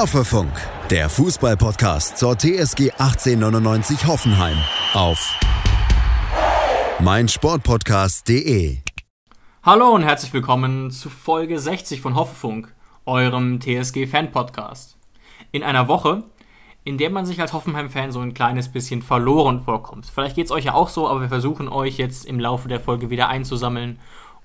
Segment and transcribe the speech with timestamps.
[0.00, 0.50] Hoffefunk,
[0.88, 4.56] der Fußballpodcast zur TSG 1899 Hoffenheim
[4.94, 5.38] auf
[7.00, 8.78] meinsportpodcast.de.
[9.62, 12.74] Hallo und herzlich willkommen zu Folge 60 von Hoffefunk,
[13.04, 14.96] eurem TSG-Fan-Podcast.
[15.52, 16.24] In einer Woche,
[16.82, 20.06] in der man sich als Hoffenheim-Fan so ein kleines bisschen verloren vorkommt.
[20.06, 22.80] Vielleicht geht es euch ja auch so, aber wir versuchen euch jetzt im Laufe der
[22.80, 23.98] Folge wieder einzusammeln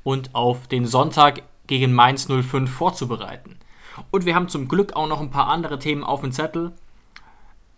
[0.04, 3.58] und auf den Sonntag gegen Mainz 05 vorzubereiten.
[4.12, 6.72] Und wir haben zum Glück auch noch ein paar andere Themen auf dem Zettel,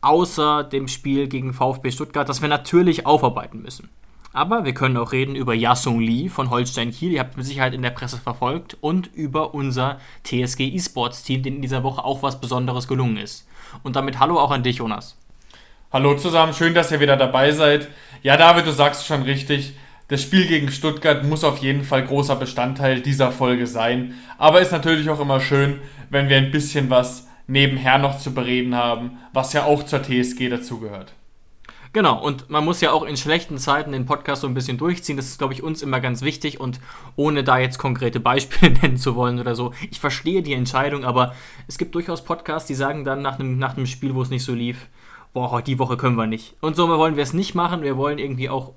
[0.02, 3.90] außer dem Spiel gegen VfB Stuttgart, das wir natürlich aufarbeiten müssen.
[4.34, 7.73] Aber wir können auch reden über Yasung Lee von Holstein Kiel, ihr habt mit Sicherheit
[7.73, 12.21] in der Presse verfolgt, und über unser TSG eSports Team, dem in dieser Woche auch
[12.21, 13.48] was Besonderes gelungen ist.
[13.84, 15.18] Und damit hallo auch an dich, Jonas.
[15.91, 17.88] Hallo zusammen, schön, dass ihr wieder dabei seid.
[18.21, 19.73] Ja, David, du sagst schon richtig.
[20.10, 24.14] Das Spiel gegen Stuttgart muss auf jeden Fall großer Bestandteil dieser Folge sein.
[24.38, 28.74] Aber ist natürlich auch immer schön, wenn wir ein bisschen was nebenher noch zu bereden
[28.74, 31.14] haben, was ja auch zur TSG dazugehört.
[31.91, 35.18] Genau, und man muss ja auch in schlechten Zeiten den Podcast so ein bisschen durchziehen.
[35.18, 36.80] Das ist, glaube ich, uns immer ganz wichtig und
[37.18, 39.74] ohne da jetzt konkrete Beispiele nennen zu wollen oder so.
[39.92, 41.34] Ich verstehe die Entscheidung, aber
[41.68, 44.44] es gibt durchaus Podcasts, die sagen dann nach einem, nach einem Spiel, wo es nicht
[44.44, 44.88] so lief,
[45.34, 46.55] boah, die Woche können wir nicht.
[46.62, 47.82] Und so wollen wir es nicht machen.
[47.82, 48.74] Wir wollen irgendwie auch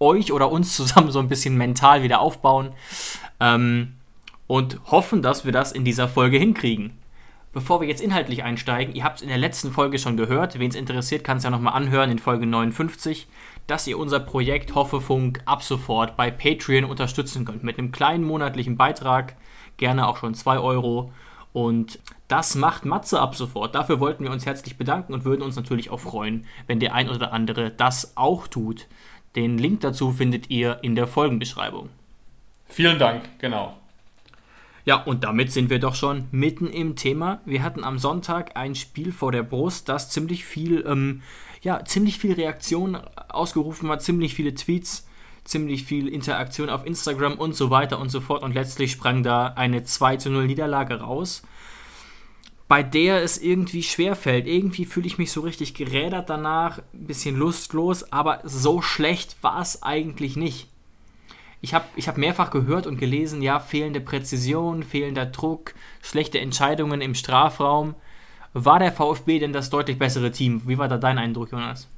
[0.00, 2.72] euch oder uns zusammen so ein bisschen mental wieder aufbauen
[3.40, 3.94] ähm,
[4.46, 6.92] und hoffen, dass wir das in dieser Folge hinkriegen.
[7.52, 10.68] Bevor wir jetzt inhaltlich einsteigen, ihr habt es in der letzten Folge schon gehört, wen
[10.68, 13.26] es interessiert, kann es ja nochmal anhören in Folge 59,
[13.66, 17.64] dass ihr unser Projekt Hoffefunk ab sofort bei Patreon unterstützen könnt.
[17.64, 19.34] Mit einem kleinen monatlichen Beitrag,
[19.78, 21.10] gerne auch schon 2 Euro.
[21.54, 23.74] Und das macht Matze ab sofort.
[23.74, 27.08] Dafür wollten wir uns herzlich bedanken und würden uns natürlich auch freuen, wenn der ein
[27.08, 28.86] oder andere das auch tut.
[29.36, 31.88] Den Link dazu findet ihr in der Folgenbeschreibung.
[32.68, 33.76] Vielen Dank, genau.
[34.84, 37.40] Ja, und damit sind wir doch schon mitten im Thema.
[37.44, 41.22] Wir hatten am Sonntag ein Spiel vor der Brust, das ziemlich viel, ähm,
[41.60, 42.96] ja, ziemlich viel Reaktion
[43.28, 45.06] ausgerufen hat, ziemlich viele Tweets,
[45.44, 48.42] ziemlich viel Interaktion auf Instagram und so weiter und so fort.
[48.42, 51.42] Und letztlich sprang da eine 2 zu 0 Niederlage raus
[52.68, 54.46] bei der es irgendwie schwerfällt.
[54.46, 59.60] Irgendwie fühle ich mich so richtig gerädert danach, ein bisschen lustlos, aber so schlecht war
[59.60, 60.68] es eigentlich nicht.
[61.60, 67.00] Ich habe ich hab mehrfach gehört und gelesen, ja, fehlende Präzision, fehlender Druck, schlechte Entscheidungen
[67.00, 67.94] im Strafraum.
[68.52, 70.62] War der VfB denn das deutlich bessere Team?
[70.66, 71.88] Wie war da dein Eindruck, Jonas?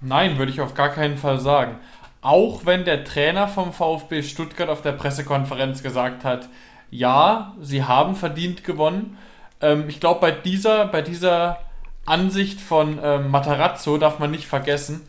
[0.00, 1.76] Nein, würde ich auf gar keinen Fall sagen.
[2.22, 6.48] Auch wenn der Trainer vom VfB Stuttgart auf der Pressekonferenz gesagt hat,
[6.90, 9.16] ja, sie haben verdient gewonnen,
[9.60, 11.60] ähm, ich glaube, bei dieser, bei dieser
[12.06, 15.08] Ansicht von ähm, Matarazzo darf man nicht vergessen,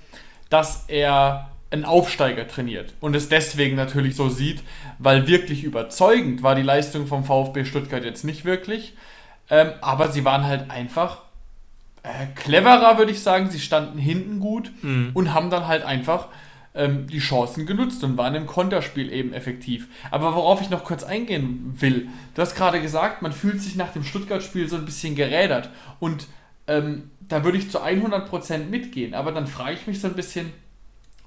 [0.50, 4.64] dass er einen Aufsteiger trainiert und es deswegen natürlich so sieht,
[4.98, 8.96] weil wirklich überzeugend war die Leistung vom VfB Stuttgart jetzt nicht wirklich,
[9.50, 11.20] ähm, aber sie waren halt einfach
[12.04, 13.50] äh, cleverer, würde ich sagen.
[13.50, 15.12] Sie standen hinten gut mhm.
[15.14, 16.28] und haben dann halt einfach
[16.76, 19.88] ähm, die Chancen genutzt und waren im Konterspiel eben effektiv.
[20.12, 23.92] Aber worauf ich noch kurz eingehen will, du hast gerade gesagt, man fühlt sich nach
[23.92, 25.70] dem Stuttgart-Spiel so ein bisschen gerädert
[26.00, 26.28] und
[26.68, 30.52] ähm, da würde ich zu 100% mitgehen, aber dann frage ich mich so ein bisschen,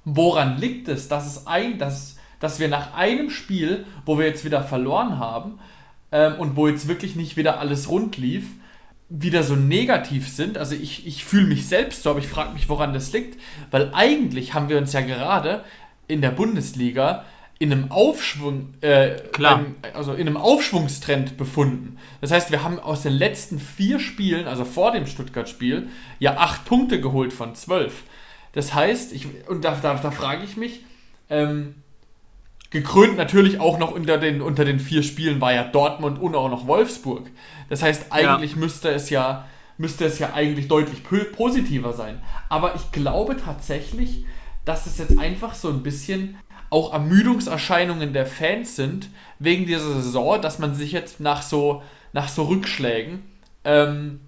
[0.04, 4.44] woran liegt es, dass, es ein, dass, dass wir nach einem Spiel, wo wir jetzt
[4.44, 5.58] wieder verloren haben
[6.12, 8.46] ähm, und wo jetzt wirklich nicht wieder alles rund lief,
[9.14, 10.56] wieder so negativ sind.
[10.56, 13.38] Also ich, ich fühle mich selbst so, aber ich frage mich, woran das liegt.
[13.70, 15.64] Weil eigentlich haben wir uns ja gerade
[16.08, 17.24] in der Bundesliga
[17.58, 19.58] in einem Aufschwung, äh, Klar.
[19.58, 21.96] Einem, also in einem Aufschwungstrend befunden.
[22.20, 26.64] Das heißt, wir haben aus den letzten vier Spielen, also vor dem Stuttgart-Spiel, ja acht
[26.64, 28.02] Punkte geholt von zwölf.
[28.52, 30.80] Das heißt, ich, und da, da, da frage ich mich,
[31.30, 31.76] ähm,
[32.72, 36.50] gekrönt natürlich auch noch unter den, unter den vier Spielen war ja Dortmund und auch
[36.50, 37.30] noch Wolfsburg.
[37.68, 38.58] Das heißt, eigentlich ja.
[38.58, 39.44] müsste es ja
[39.78, 42.22] müsste es ja eigentlich deutlich positiver sein.
[42.48, 44.24] Aber ich glaube tatsächlich,
[44.64, 46.38] dass es jetzt einfach so ein bisschen
[46.70, 51.82] auch Ermüdungserscheinungen der Fans sind, wegen dieser Saison, dass man sich jetzt nach so,
[52.12, 53.24] nach so Rückschlägen
[53.64, 54.20] ähm,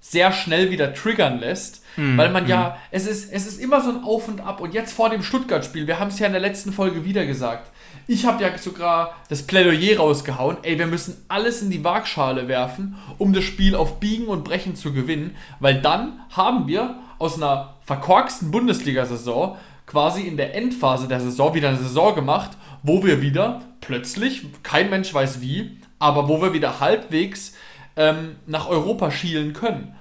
[0.00, 2.16] sehr schnell wieder triggern lässt Mhm.
[2.18, 2.74] Weil man ja, mhm.
[2.90, 4.60] es ist, es ist immer so ein Auf und Ab.
[4.60, 7.70] Und jetzt vor dem Stuttgart-Spiel, wir haben es ja in der letzten Folge wieder gesagt.
[8.06, 10.58] Ich habe ja sogar das Plädoyer rausgehauen.
[10.62, 14.76] Ey, wir müssen alles in die Waagschale werfen, um das Spiel auf Biegen und Brechen
[14.76, 15.36] zu gewinnen.
[15.60, 19.56] Weil dann haben wir aus einer verkorksten Bundesliga-Saison
[19.86, 22.52] quasi in der Endphase der Saison wieder eine Saison gemacht,
[22.82, 27.54] wo wir wieder plötzlich, kein Mensch weiß wie, aber wo wir wieder halbwegs
[27.96, 29.94] ähm, nach Europa schielen können.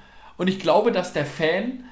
[0.44, 1.86] Und ich glaube, dass der Fan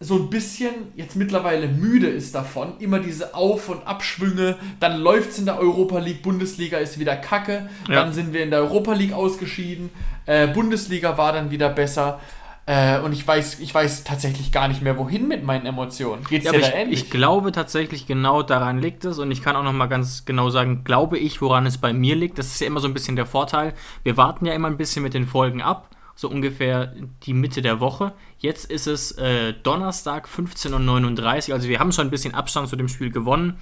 [0.00, 2.72] so ein bisschen jetzt mittlerweile müde ist davon.
[2.78, 4.56] Immer diese Auf- und Abschwünge.
[4.80, 6.22] Dann läuft es in der Europa League.
[6.22, 7.68] Bundesliga ist wieder kacke.
[7.86, 7.96] Ja.
[7.96, 9.90] Dann sind wir in der Europa League ausgeschieden.
[10.24, 12.18] Äh, Bundesliga war dann wieder besser.
[12.64, 16.24] Äh, und ich weiß, ich weiß tatsächlich gar nicht mehr, wohin mit meinen Emotionen.
[16.24, 17.02] Geht's Ja, dir ich, ähnlich?
[17.02, 20.48] ich glaube tatsächlich genau daran liegt es und ich kann auch noch mal ganz genau
[20.48, 22.38] sagen, glaube ich, woran es bei mir liegt.
[22.38, 23.74] Das ist ja immer so ein bisschen der Vorteil.
[24.02, 27.78] Wir warten ja immer ein bisschen mit den Folgen ab, so ungefähr die Mitte der
[27.78, 28.12] Woche.
[28.38, 32.74] Jetzt ist es äh, Donnerstag 15.39 Uhr, also wir haben schon ein bisschen Abstand zu
[32.74, 33.56] dem Spiel gewonnen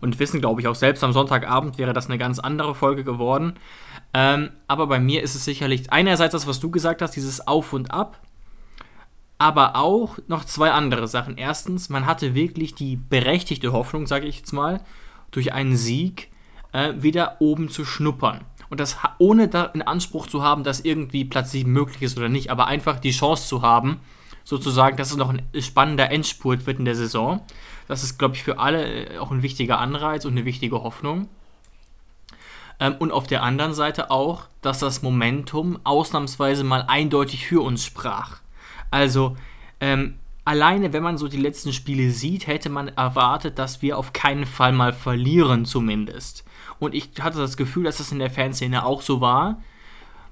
[0.00, 3.54] und wissen, glaube ich, auch selbst am Sonntagabend wäre das eine ganz andere Folge geworden.
[4.14, 7.72] Ähm, aber bei mir ist es sicherlich einerseits das, was du gesagt hast, dieses Auf
[7.72, 8.20] und Ab
[9.38, 11.36] aber auch noch zwei andere Sachen.
[11.36, 14.80] Erstens, man hatte wirklich die berechtigte Hoffnung, sage ich jetzt mal,
[15.32, 16.30] durch einen Sieg
[16.72, 18.42] äh, wieder oben zu schnuppern.
[18.72, 22.30] Und das ohne da in Anspruch zu haben, dass irgendwie Platz 7 möglich ist oder
[22.30, 24.00] nicht, aber einfach die Chance zu haben,
[24.44, 27.42] sozusagen, dass es noch ein spannender Endspurt wird in der Saison.
[27.86, 31.28] Das ist, glaube ich, für alle äh, auch ein wichtiger Anreiz und eine wichtige Hoffnung.
[32.80, 37.84] Ähm, und auf der anderen Seite auch, dass das Momentum ausnahmsweise mal eindeutig für uns
[37.84, 38.38] sprach.
[38.90, 39.36] Also,
[39.80, 40.14] ähm,
[40.46, 44.46] alleine wenn man so die letzten Spiele sieht, hätte man erwartet, dass wir auf keinen
[44.46, 46.46] Fall mal verlieren, zumindest.
[46.82, 49.62] Und ich hatte das Gefühl, dass das in der Fanszene auch so war.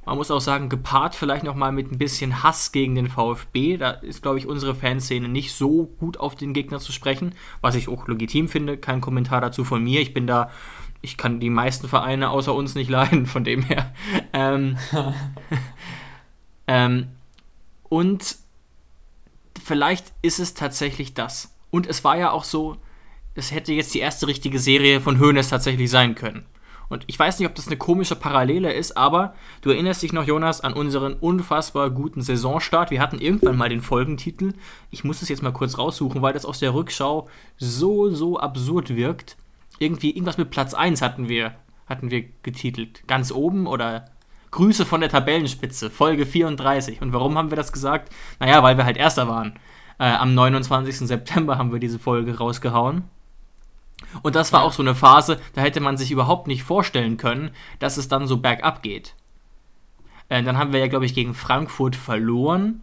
[0.05, 3.77] Man muss auch sagen, gepaart vielleicht nochmal mit ein bisschen Hass gegen den VfB.
[3.77, 7.77] Da ist, glaube ich, unsere Fanszene nicht so gut auf den Gegner zu sprechen, was
[7.77, 8.77] ich auch legitim finde.
[8.79, 10.01] Kein Kommentar dazu von mir.
[10.01, 10.51] Ich bin da,
[11.03, 13.95] ich kann die meisten Vereine außer uns nicht leiden, von dem her.
[14.33, 14.77] Ähm,
[16.67, 17.07] ähm,
[17.85, 18.39] und
[19.63, 21.55] vielleicht ist es tatsächlich das.
[21.71, 22.77] Und es war ja auch so,
[23.35, 26.45] es hätte jetzt die erste richtige Serie von Hoeneß tatsächlich sein können.
[26.91, 30.25] Und ich weiß nicht, ob das eine komische Parallele ist, aber du erinnerst dich noch,
[30.25, 32.91] Jonas, an unseren unfassbar guten Saisonstart.
[32.91, 34.55] Wir hatten irgendwann mal den Folgentitel.
[34.91, 37.29] Ich muss es jetzt mal kurz raussuchen, weil das aus der Rückschau
[37.59, 39.37] so, so absurd wirkt.
[39.79, 41.55] Irgendwie, irgendwas mit Platz 1 hatten wir,
[41.87, 43.07] hatten wir getitelt.
[43.07, 44.07] Ganz oben oder
[44.51, 47.01] Grüße von der Tabellenspitze, Folge 34.
[47.03, 48.13] Und warum haben wir das gesagt?
[48.41, 49.53] Naja, weil wir halt Erster waren.
[50.01, 51.07] Äh, am 29.
[51.07, 53.05] September haben wir diese Folge rausgehauen.
[54.23, 57.51] Und das war auch so eine Phase, da hätte man sich überhaupt nicht vorstellen können,
[57.79, 59.15] dass es dann so bergab geht.
[60.29, 62.83] Äh, dann haben wir ja, glaube ich, gegen Frankfurt verloren.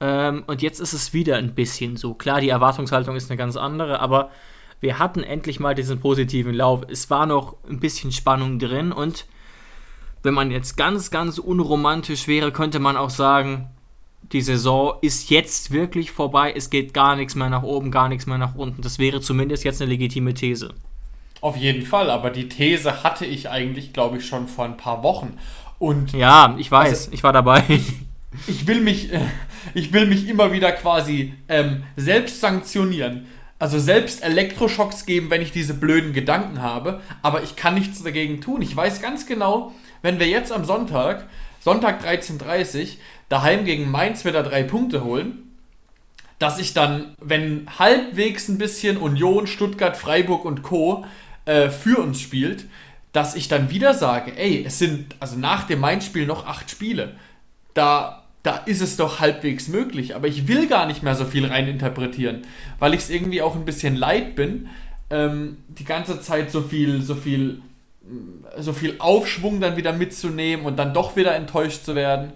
[0.00, 2.14] Ähm, und jetzt ist es wieder ein bisschen so.
[2.14, 4.30] Klar, die Erwartungshaltung ist eine ganz andere, aber
[4.80, 6.82] wir hatten endlich mal diesen positiven Lauf.
[6.88, 9.26] Es war noch ein bisschen Spannung drin und
[10.22, 13.70] wenn man jetzt ganz, ganz unromantisch wäre, könnte man auch sagen,
[14.32, 18.26] die Saison ist jetzt wirklich vorbei, es geht gar nichts mehr nach oben, gar nichts
[18.26, 18.82] mehr nach unten.
[18.82, 20.74] Das wäre zumindest jetzt eine legitime These.
[21.40, 25.02] Auf jeden Fall, aber die These hatte ich eigentlich, glaube ich, schon vor ein paar
[25.02, 25.36] Wochen.
[25.78, 27.64] Und Ja, ich weiß, Also- ich war dabei.
[28.46, 29.20] ich will mich, äh,
[29.74, 33.26] ich will mich immer wieder quasi ähm, selbst sanktionieren.
[33.58, 37.00] Also selbst Elektroschocks geben, wenn ich diese blöden Gedanken habe.
[37.22, 38.62] Aber ich kann nichts dagegen tun.
[38.62, 41.28] Ich weiß ganz genau, wenn wir jetzt am Sonntag,
[41.62, 42.86] Sonntag 13.30 Uhr,
[43.28, 45.52] daheim gegen Mainz wieder drei Punkte holen,
[46.40, 51.04] dass ich dann, wenn halbwegs ein bisschen Union, Stuttgart, Freiburg und Co.
[51.44, 52.66] Äh, für uns spielt,
[53.12, 57.14] dass ich dann wieder sage, ey, es sind also nach dem Mainz-Spiel noch acht Spiele.
[57.74, 61.46] Da, da ist es doch halbwegs möglich, aber ich will gar nicht mehr so viel
[61.46, 62.42] reininterpretieren,
[62.80, 64.68] weil ich es irgendwie auch ein bisschen leid bin,
[65.10, 67.62] ähm, die ganze Zeit so viel, so viel,
[68.58, 72.32] so viel Aufschwung dann wieder mitzunehmen und dann doch wieder enttäuscht zu werden.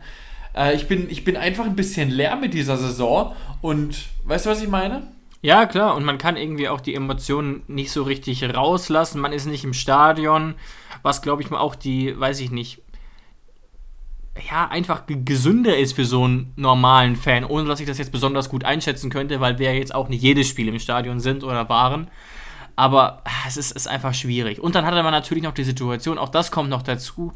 [0.55, 4.51] Äh, ich, bin, ich bin einfach ein bisschen leer mit dieser Saison und weißt du,
[4.51, 5.07] was ich meine?
[5.43, 9.21] Ja, klar, und man kann irgendwie auch die Emotionen nicht so richtig rauslassen.
[9.21, 10.55] Man ist nicht im Stadion,
[11.03, 12.81] was glaube ich mal auch die, weiß ich nicht,
[14.51, 18.13] ja, einfach ge- gesünder ist für so einen normalen Fan, ohne dass ich das jetzt
[18.13, 21.69] besonders gut einschätzen könnte, weil wir jetzt auch nicht jedes Spiel im Stadion sind oder
[21.69, 22.09] waren.
[22.77, 24.61] Aber ah, es ist, ist einfach schwierig.
[24.61, 27.33] Und dann hatte man natürlich noch die Situation, auch das kommt noch dazu,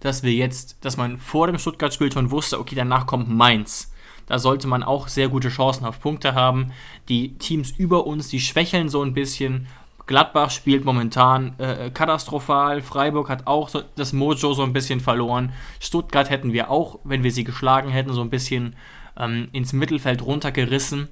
[0.00, 3.92] dass wir jetzt, dass man vor dem Stuttgart-Spiel schon wusste, okay, danach kommt Mainz.
[4.26, 6.72] Da sollte man auch sehr gute Chancen auf Punkte haben.
[7.08, 9.66] Die Teams über uns, die schwächeln so ein bisschen.
[10.06, 12.82] Gladbach spielt momentan äh, katastrophal.
[12.82, 15.52] Freiburg hat auch so das Mojo so ein bisschen verloren.
[15.80, 18.76] Stuttgart hätten wir auch, wenn wir sie geschlagen hätten, so ein bisschen
[19.18, 21.08] ähm, ins Mittelfeld runtergerissen.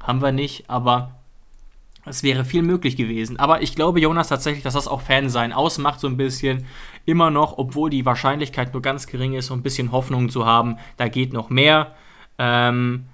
[0.00, 1.21] Haben wir nicht, aber
[2.04, 3.38] es wäre viel möglich gewesen.
[3.38, 6.64] Aber ich glaube, Jonas, tatsächlich, dass das auch Fansein ausmacht, so ein bisschen.
[7.06, 10.76] Immer noch, obwohl die Wahrscheinlichkeit nur ganz gering ist, so ein bisschen Hoffnung zu haben,
[10.96, 11.92] da geht noch mehr.
[12.38, 13.04] Ähm,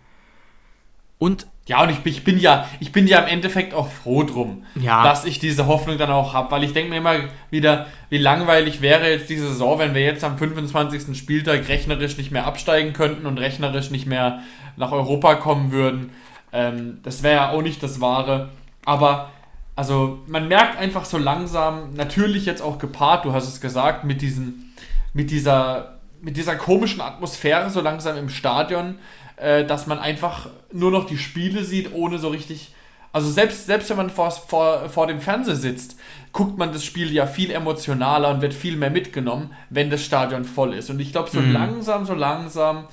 [1.19, 4.23] und Ja, und ich, bin- ich, bin ja, ich bin ja im Endeffekt auch froh
[4.23, 5.03] drum, Ja.
[5.03, 7.15] dass ich diese Hoffnung dann auch habe, weil ich denke mir immer
[7.51, 11.15] wieder, wie langweilig wäre jetzt diese Saison, wenn wir jetzt am 25.
[11.19, 14.41] Spieltag rechnerisch nicht mehr absteigen könnten und rechnerisch nicht mehr
[14.77, 16.11] nach Europa kommen würden.
[16.53, 18.49] Ähm, das wäre ja auch nicht das Wahre.
[18.89, 19.33] Aber
[19.77, 24.23] also man merkt einfach so langsam, natürlich jetzt auch gepaart, du hast es gesagt, mit
[24.23, 24.75] diesen,
[25.13, 28.99] mit dieser, mit dieser komischen Atmosphäre so langsam im Stadion,
[29.37, 32.73] äh, dass man einfach nur noch die Spiele sieht, ohne so richtig.
[33.13, 36.01] Also selbst, selbst wenn man vor, vor, vor dem Fernseher sitzt,
[36.33, 40.47] guckt man das Spiel ja viel emotionaler und wird viel mehr mitgenommen, wenn das Stadion
[40.47, 40.89] voll ist.
[40.89, 41.53] Und ich glaube, so mhm.
[41.53, 42.87] langsam, so langsam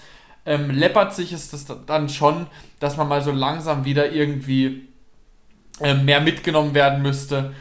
[0.46, 2.48] ähm, läppert sich es das dann schon,
[2.82, 4.90] dass man mal so langsam wieder irgendwie
[5.80, 7.54] mehr mitgenommen werden müsste,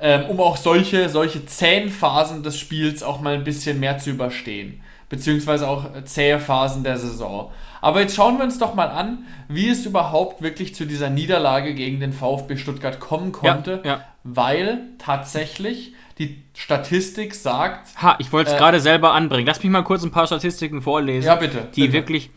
[0.00, 4.10] ähm, um auch solche, solche zähen Phasen des Spiels auch mal ein bisschen mehr zu
[4.10, 4.80] überstehen.
[5.08, 7.52] Beziehungsweise auch zähe Phasen der Saison.
[7.80, 11.74] Aber jetzt schauen wir uns doch mal an, wie es überhaupt wirklich zu dieser Niederlage
[11.74, 14.04] gegen den VfB Stuttgart kommen konnte, ja, ja.
[14.24, 18.00] weil tatsächlich die Statistik sagt.
[18.00, 19.46] Ha, ich wollte es äh, gerade selber anbringen.
[19.46, 21.26] Lass mich mal kurz ein paar Statistiken vorlesen.
[21.26, 21.68] Ja, bitte.
[21.74, 21.92] Die bitte.
[21.92, 22.30] wirklich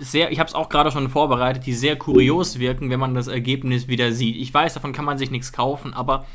[0.00, 3.28] sehr, ich habe es auch gerade schon vorbereitet, die sehr kurios wirken, wenn man das
[3.28, 4.36] Ergebnis wieder sieht.
[4.36, 6.26] Ich weiß, davon kann man sich nichts kaufen, aber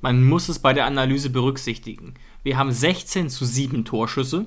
[0.00, 2.14] man muss es bei der Analyse berücksichtigen.
[2.42, 4.46] Wir haben 16 zu 7 Torschüsse.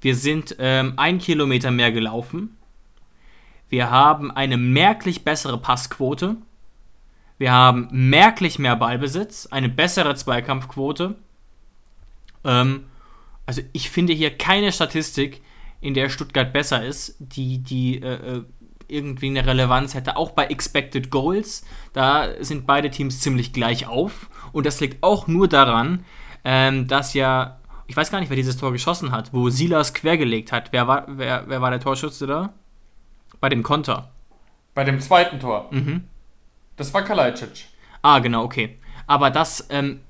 [0.00, 2.56] Wir sind ähm, ein Kilometer mehr gelaufen.
[3.68, 6.36] Wir haben eine merklich bessere Passquote.
[7.38, 11.16] Wir haben merklich mehr Ballbesitz, eine bessere Zweikampfquote.
[12.44, 12.84] Ähm,
[13.46, 15.42] also ich finde hier keine Statistik,
[15.80, 18.44] in der Stuttgart besser ist, die, die äh, äh,
[18.88, 20.16] irgendwie eine Relevanz hätte.
[20.16, 24.28] Auch bei Expected Goals, da sind beide Teams ziemlich gleich auf.
[24.52, 26.04] Und das liegt auch nur daran,
[26.44, 27.60] ähm, dass ja
[27.90, 30.68] ich weiß gar nicht, wer dieses Tor geschossen hat, wo Silas quergelegt hat.
[30.70, 32.52] Wer war, wer, wer war der Torschütze da?
[33.40, 34.12] Bei dem Konter.
[34.74, 35.66] Bei dem zweiten Tor.
[35.72, 36.04] Mhm.
[36.76, 37.64] Das war Kalajdzic.
[38.00, 38.78] Ah, genau, okay.
[39.08, 40.02] Aber das, ähm,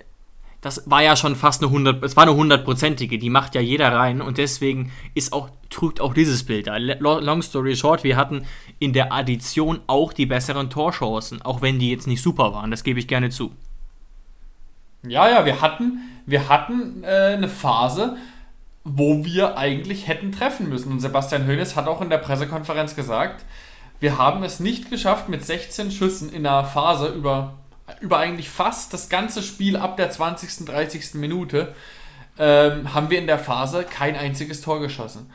[0.61, 3.91] das war ja schon fast eine 100, es war eine hundertprozentige, die macht ja jeder
[3.95, 6.69] rein und deswegen ist auch, trügt auch dieses Bild.
[7.01, 8.45] Long story short, wir hatten
[8.79, 12.85] in der Addition auch die besseren Torchancen, auch wenn die jetzt nicht super waren, das
[12.85, 13.53] gebe ich gerne zu.
[15.03, 18.17] Ja, ja, wir hatten, wir hatten äh, eine Phase,
[18.85, 20.93] wo wir eigentlich hätten treffen müssen.
[20.93, 23.45] Und Sebastian Hoeneß hat auch in der Pressekonferenz gesagt,
[24.01, 27.59] wir haben es nicht geschafft, mit 16 Schüssen in einer Phase über,
[28.01, 31.15] über eigentlich fast das ganze Spiel ab der 20., 30.
[31.15, 31.75] Minute,
[32.39, 35.31] ähm, haben wir in der Phase kein einziges Tor geschossen.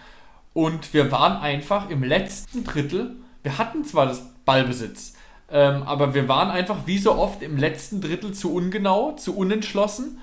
[0.56, 5.16] Und wir waren einfach im letzten Drittel, wir hatten zwar das Ballbesitz,
[5.52, 10.22] ähm, aber wir waren einfach wie so oft im letzten Drittel zu ungenau, zu unentschlossen,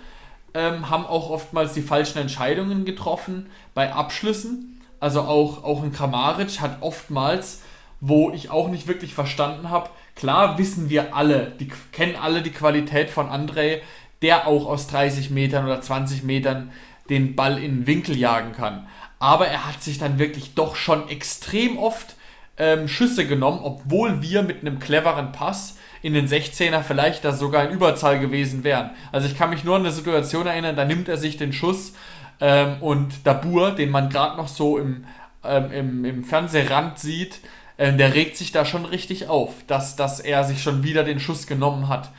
[0.55, 4.81] ähm, haben auch oftmals die falschen Entscheidungen getroffen bei Abschlüssen.
[5.01, 7.61] Also auch, auch ein Kramaric hat oftmals,
[8.01, 12.53] wo ich auch nicht wirklich verstanden habe, klar wissen wir alle, die kennen alle die
[12.53, 13.81] Qualität von André,
[14.23, 16.71] der auch aus 30 Metern oder 20 Metern
[17.11, 18.87] den Ball in den Winkel jagen kann.
[19.23, 22.17] Aber er hat sich dann wirklich doch schon extrem oft
[22.59, 27.63] ähm, Schüsse genommen, obwohl wir mit einem cleveren Pass in den 16er vielleicht da sogar
[27.63, 28.91] in Überzahl gewesen wären.
[29.13, 31.93] Also ich kann mich nur an eine Situation erinnern, da nimmt er sich den Schuss
[32.41, 35.05] ähm, und Dabur, den man gerade noch so im,
[35.45, 37.39] ähm, im, im Fernsehrand sieht,
[37.77, 41.21] äh, der regt sich da schon richtig auf, dass, dass er sich schon wieder den
[41.21, 42.11] Schuss genommen hat.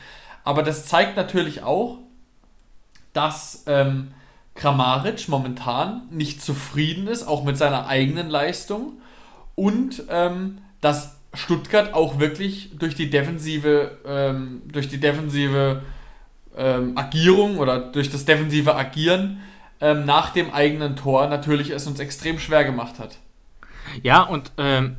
[0.42, 1.98] Aber das zeigt natürlich auch,
[3.12, 4.14] dass ähm,
[4.54, 8.94] Kramaric momentan nicht zufrieden ist, auch mit seiner eigenen Leistung
[9.54, 15.82] und ähm, dass Stuttgart auch wirklich durch die defensive, ähm, durch die defensive
[16.56, 19.40] ähm, Agierung oder durch das defensive Agieren
[19.80, 23.18] ähm, nach dem eigenen Tor natürlich es uns extrem schwer gemacht hat.
[24.02, 24.96] Ja, und ähm,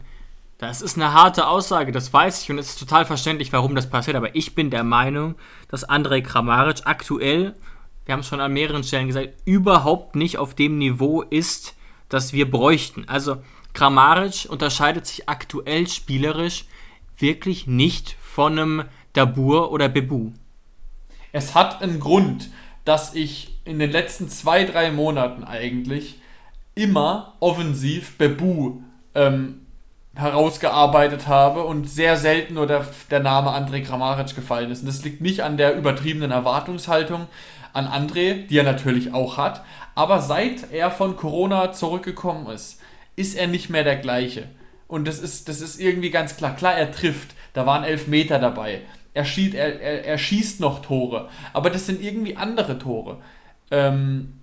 [0.57, 3.89] das ist eine harte Aussage, das weiß ich und es ist total verständlich, warum das
[3.89, 5.35] passiert, aber ich bin der Meinung,
[5.69, 7.55] dass Andrej Kramaric aktuell,
[8.05, 11.75] wir haben es schon an mehreren Stellen gesagt, überhaupt nicht auf dem Niveau ist,
[12.09, 13.07] das wir bräuchten.
[13.07, 13.37] Also
[13.73, 16.65] Kramaric unterscheidet sich aktuell spielerisch
[17.17, 18.83] wirklich nicht von einem
[19.13, 20.31] Dabur oder Bebu.
[21.31, 22.49] Es hat einen Grund,
[22.85, 26.19] dass ich in den letzten zwei, drei Monaten eigentlich
[26.75, 28.81] immer offensiv Bebu
[29.15, 29.65] ähm,
[30.15, 34.81] herausgearbeitet habe und sehr selten nur der, der Name André Kramaric gefallen ist.
[34.81, 37.27] Und das liegt nicht an der übertriebenen Erwartungshaltung
[37.75, 39.63] an André, die er natürlich auch hat,
[39.95, 42.79] aber seit er von Corona zurückgekommen ist,
[43.15, 44.49] ist er nicht mehr der gleiche.
[44.87, 46.55] Und das ist, das ist irgendwie ganz klar.
[46.55, 47.33] Klar, er trifft.
[47.53, 48.81] Da waren elf Meter dabei.
[49.13, 51.29] Er, schießt, er, er, er schießt noch Tore.
[51.53, 53.17] Aber das sind irgendwie andere Tore.
[53.71, 54.33] Ähm,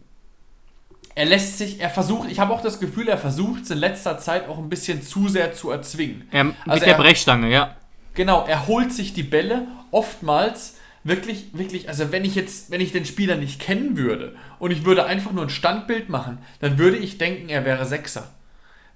[1.15, 4.19] er lässt sich, er versucht, ich habe auch das Gefühl, er versucht es in letzter
[4.19, 6.27] Zeit auch ein bisschen zu sehr zu erzwingen.
[6.33, 7.77] Er, mit also der er, Brechstange, ja.
[8.15, 12.93] Genau, er holt sich die Bälle oftmals wirklich, wirklich, also wenn ich jetzt, wenn ich
[12.93, 16.97] den Spieler nicht kennen würde und ich würde einfach nur ein Standbild machen, dann würde
[16.97, 18.31] ich denken, er wäre Sechser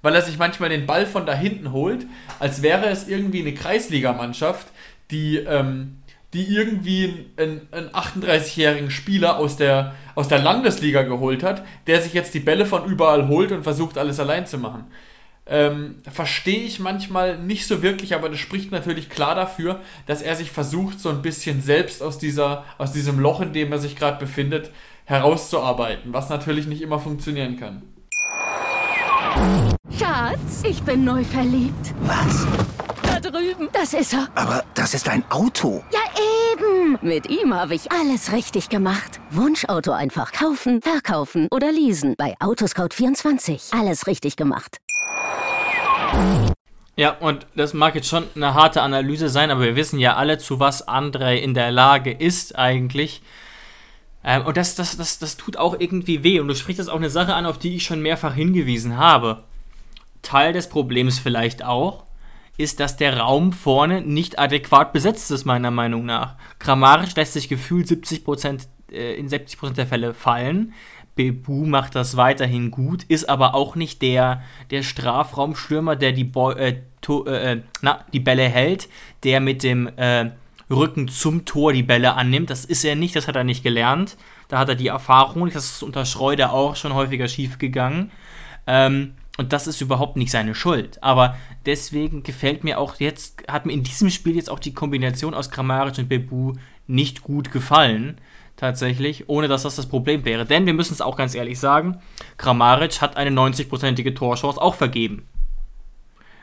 [0.07, 2.07] weil er sich manchmal den Ball von da hinten holt,
[2.39, 4.69] als wäre es irgendwie eine Kreisligamannschaft,
[5.11, 5.97] die, ähm,
[6.33, 12.13] die irgendwie einen, einen 38-jährigen Spieler aus der, aus der Landesliga geholt hat, der sich
[12.13, 14.85] jetzt die Bälle von überall holt und versucht, alles allein zu machen.
[15.49, 20.35] Ähm, verstehe ich manchmal nicht so wirklich, aber das spricht natürlich klar dafür, dass er
[20.35, 23.95] sich versucht, so ein bisschen selbst aus, dieser, aus diesem Loch, in dem er sich
[23.95, 24.73] gerade befindet,
[25.05, 27.83] herauszuarbeiten, was natürlich nicht immer funktionieren kann.
[29.97, 31.95] Schatz, ich bin neu verliebt.
[32.01, 32.47] Was?
[33.03, 33.69] Da drüben.
[33.73, 34.29] Das ist er.
[34.35, 35.85] Aber das ist ein Auto.
[35.93, 36.01] Ja,
[36.57, 36.99] eben.
[37.03, 39.21] Mit ihm habe ich alles richtig gemacht.
[39.31, 42.15] Wunschauto einfach kaufen, verkaufen oder leasen.
[42.17, 43.79] Bei Autoscout24.
[43.79, 44.79] Alles richtig gemacht.
[46.97, 50.39] Ja, und das mag jetzt schon eine harte Analyse sein, aber wir wissen ja alle,
[50.39, 53.23] zu was André in der Lage ist eigentlich.
[54.25, 56.41] Ähm, und das, das, das, das tut auch irgendwie weh.
[56.41, 59.45] Und du sprichst jetzt auch eine Sache an, auf die ich schon mehrfach hingewiesen habe.
[60.23, 62.05] Teil des Problems vielleicht auch,
[62.57, 66.37] ist, dass der Raum vorne nicht adäquat besetzt ist, meiner Meinung nach.
[66.59, 70.73] Grammarisch lässt sich gefühlt 70%, äh, in 70% der Fälle fallen.
[71.15, 76.51] Bebu macht das weiterhin gut, ist aber auch nicht der, der Strafraumstürmer, der die, Bo
[76.53, 78.89] äh, to, äh, na, die Bälle hält,
[79.25, 80.31] der mit dem äh,
[80.71, 82.51] Rücken zum Tor die Bälle annimmt.
[82.51, 84.17] Das ist er nicht, das hat er nicht gelernt.
[84.49, 88.11] Da hat er die Erfahrung, das ist unter Schreuder auch schon häufiger schief gegangen.
[88.67, 91.03] Ähm, und das ist überhaupt nicht seine Schuld.
[91.03, 95.35] Aber deswegen gefällt mir auch jetzt, hat mir in diesem Spiel jetzt auch die Kombination
[95.35, 96.55] aus Grammaric und Bebu
[96.87, 98.21] nicht gut gefallen
[98.57, 100.47] tatsächlich, ohne dass das das Problem wäre.
[100.47, 102.01] Denn wir müssen es auch ganz ehrlich sagen,
[102.39, 105.29] Kramaric hat eine 90-prozentige Torchance auch vergeben.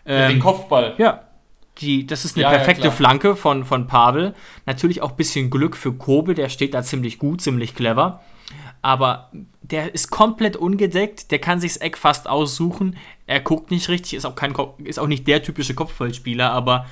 [0.05, 0.93] Ähm, den Kopfball.
[0.97, 1.23] Ja.
[1.79, 4.35] Die, das ist eine ja, perfekte ja, Flanke von, von Pavel.
[4.67, 8.21] Natürlich auch ein bisschen Glück für Kobel, der steht da ziemlich gut, ziemlich clever.
[8.83, 9.31] Aber
[9.63, 12.97] der ist komplett ungedeckt, der kann sich das Eck fast aussuchen.
[13.25, 14.53] Er guckt nicht richtig, ist auch, kein,
[14.83, 16.85] ist auch nicht der typische Kopfballspieler, aber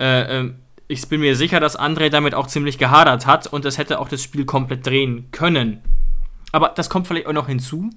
[0.00, 0.52] äh, äh,
[0.88, 4.08] ich bin mir sicher, dass André damit auch ziemlich gehadert hat und das hätte auch
[4.08, 5.82] das Spiel komplett drehen können.
[6.50, 7.90] Aber das kommt vielleicht auch noch hinzu.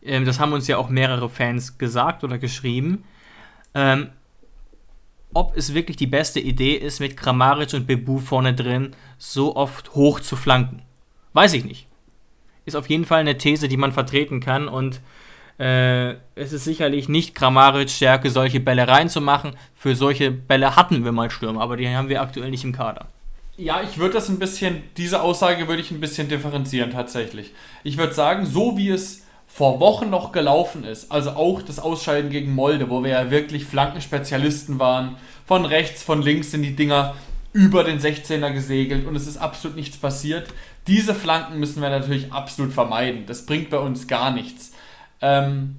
[0.00, 3.02] Ähm, das haben uns ja auch mehrere Fans gesagt oder geschrieben.
[3.74, 4.10] Ähm,
[5.32, 9.96] ob es wirklich die beste Idee ist, mit Kramaric und Bebu vorne drin so oft
[9.96, 10.82] hoch zu flanken.
[11.32, 11.88] Weiß ich nicht.
[12.64, 15.00] Ist auf jeden Fall eine These, die man vertreten kann und
[15.58, 19.54] äh, es ist sicherlich nicht grammarisch Stärke, solche Bälle reinzumachen.
[19.74, 23.06] Für solche Bälle hatten wir mal Stürmer, aber die haben wir aktuell nicht im Kader.
[23.56, 27.52] Ja, ich würde das ein bisschen, diese Aussage würde ich ein bisschen differenzieren tatsächlich.
[27.84, 32.30] Ich würde sagen, so wie es vor Wochen noch gelaufen ist, also auch das Ausscheiden
[32.30, 37.14] gegen Molde, wo wir ja wirklich Flankenspezialisten waren, von rechts, von links sind die Dinger
[37.52, 40.48] über den 16er gesegelt und es ist absolut nichts passiert.
[40.86, 43.24] Diese Flanken müssen wir natürlich absolut vermeiden.
[43.26, 44.72] Das bringt bei uns gar nichts.
[45.20, 45.76] Ähm,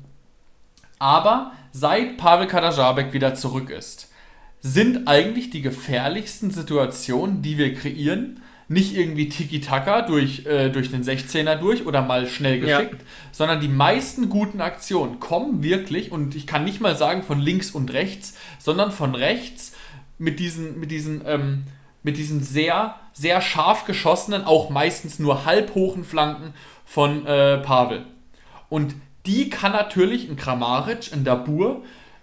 [0.97, 4.11] aber seit Pavel Kadajabek wieder zurück ist,
[4.61, 11.03] sind eigentlich die gefährlichsten Situationen, die wir kreieren, nicht irgendwie Tiki-Taka durch, äh, durch den
[11.03, 13.07] 16er durch oder mal schnell geschickt, ja.
[13.31, 17.69] sondern die meisten guten Aktionen kommen wirklich, und ich kann nicht mal sagen von links
[17.71, 19.73] und rechts, sondern von rechts
[20.17, 21.63] mit diesen, mit diesen, ähm,
[22.05, 26.53] mit diesen sehr, sehr scharf geschossenen, auch meistens nur halbhochen Flanken
[26.85, 28.05] von äh, Pavel.
[28.69, 31.81] Und die kann natürlich ein Kramaric, ein Dabur,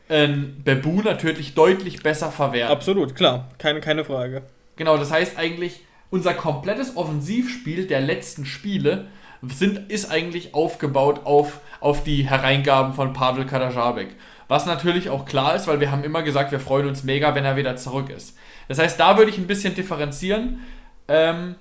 [0.09, 2.73] ein Bebu natürlich deutlich besser verwerten.
[2.73, 3.49] Absolut, klar.
[3.59, 4.43] Keine, keine Frage.
[4.77, 9.09] Genau, das heißt eigentlich, unser komplettes Offensivspiel der letzten Spiele
[9.43, 14.15] sind, ist eigentlich aufgebaut auf, auf die Hereingaben von Pavel Kadajabek.
[14.47, 17.45] Was natürlich auch klar ist, weil wir haben immer gesagt, wir freuen uns mega, wenn
[17.45, 18.37] er wieder zurück ist.
[18.69, 20.61] Das heißt, da würde ich ein bisschen differenzieren,
[21.09, 21.57] ähm,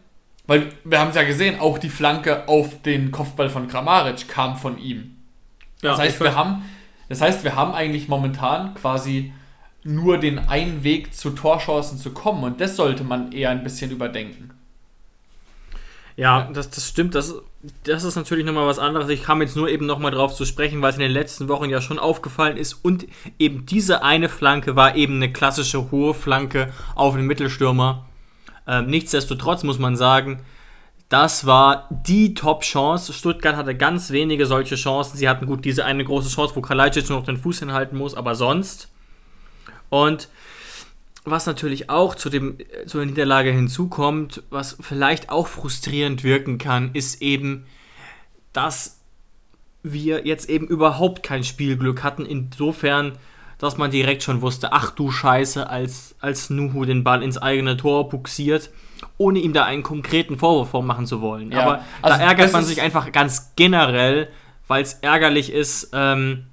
[0.47, 4.57] weil wir haben es ja gesehen, auch die Flanke auf den Kopfball von Kramaric kam
[4.57, 5.17] von ihm.
[5.81, 6.63] Ja, das, heißt, wir haben,
[7.09, 9.33] das heißt, wir haben eigentlich momentan quasi
[9.83, 13.91] nur den einen Weg zu Torchancen zu kommen und das sollte man eher ein bisschen
[13.91, 14.51] überdenken.
[16.15, 17.15] Ja, das, das stimmt.
[17.15, 17.35] Das,
[17.83, 19.09] das ist natürlich nochmal was anderes.
[19.09, 21.69] Ich kam jetzt nur eben nochmal drauf zu sprechen, weil es in den letzten Wochen
[21.69, 22.73] ja schon aufgefallen ist.
[22.73, 23.07] Und
[23.39, 28.05] eben diese eine Flanke war eben eine klassische hohe Flanke auf den Mittelstürmer.
[28.67, 30.41] Ähm, nichtsdestotrotz muss man sagen,
[31.09, 33.11] das war die Top-Chance.
[33.11, 35.17] Stuttgart hatte ganz wenige solche Chancen.
[35.17, 38.15] Sie hatten gut diese eine große Chance, wo Kalajdzic nur noch den Fuß hinhalten muss,
[38.15, 38.89] aber sonst.
[39.89, 40.29] Und
[41.23, 46.91] was natürlich auch zu, dem, zu der Niederlage hinzukommt, was vielleicht auch frustrierend wirken kann,
[46.93, 47.65] ist eben,
[48.53, 48.99] dass
[49.83, 52.25] wir jetzt eben überhaupt kein Spielglück hatten.
[52.25, 53.17] Insofern,
[53.57, 57.77] dass man direkt schon wusste, ach du Scheiße, als, als Nuhu den Ball ins eigene
[57.77, 58.71] Tor buxiert
[59.17, 61.51] ohne ihm da einen konkreten Vorwurf vormachen zu wollen.
[61.51, 64.29] Ja, Aber also da ärgert man sich einfach ganz generell,
[64.67, 66.47] weil es ärgerlich ist, ähm,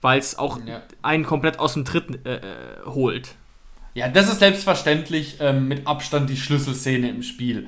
[0.00, 0.82] weil es auch ja.
[1.02, 2.40] einen komplett aus dem Tritt äh, äh,
[2.86, 3.36] holt.
[3.94, 7.66] Ja, das ist selbstverständlich ähm, mit Abstand die Schlüsselszene im Spiel.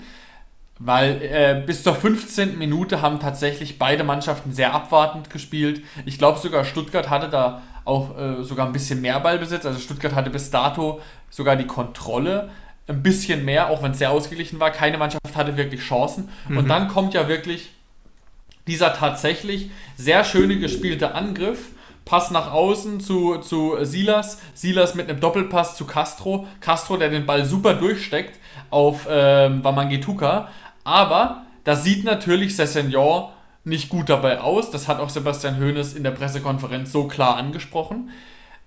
[0.79, 2.59] Weil äh, bis zur 15.
[2.59, 5.83] Minute haben tatsächlich beide Mannschaften sehr abwartend gespielt.
[6.05, 9.67] Ich glaube sogar Stuttgart hatte da auch äh, sogar ein bisschen mehr Ballbesitz.
[9.67, 12.51] Also Stuttgart hatte bis dato sogar die Kontrolle
[12.87, 14.71] ein bisschen mehr, auch wenn es sehr ausgeglichen war.
[14.71, 16.29] Keine Mannschaft hatte wirklich Chancen.
[16.49, 16.59] Mhm.
[16.59, 17.71] Und dann kommt ja wirklich
[18.67, 21.71] dieser tatsächlich sehr schöne gespielte Angriff.
[22.05, 24.39] Pass nach außen zu, zu Silas.
[24.55, 26.47] Silas mit einem Doppelpass zu Castro.
[26.61, 28.39] Castro, der den Ball super durchsteckt
[28.71, 30.49] auf ähm, Wamangituka.
[30.85, 33.31] Aber da sieht natürlich Sessignon
[33.65, 34.71] nicht gut dabei aus.
[34.71, 38.11] Das hat auch Sebastian Hoeneß in der Pressekonferenz so klar angesprochen.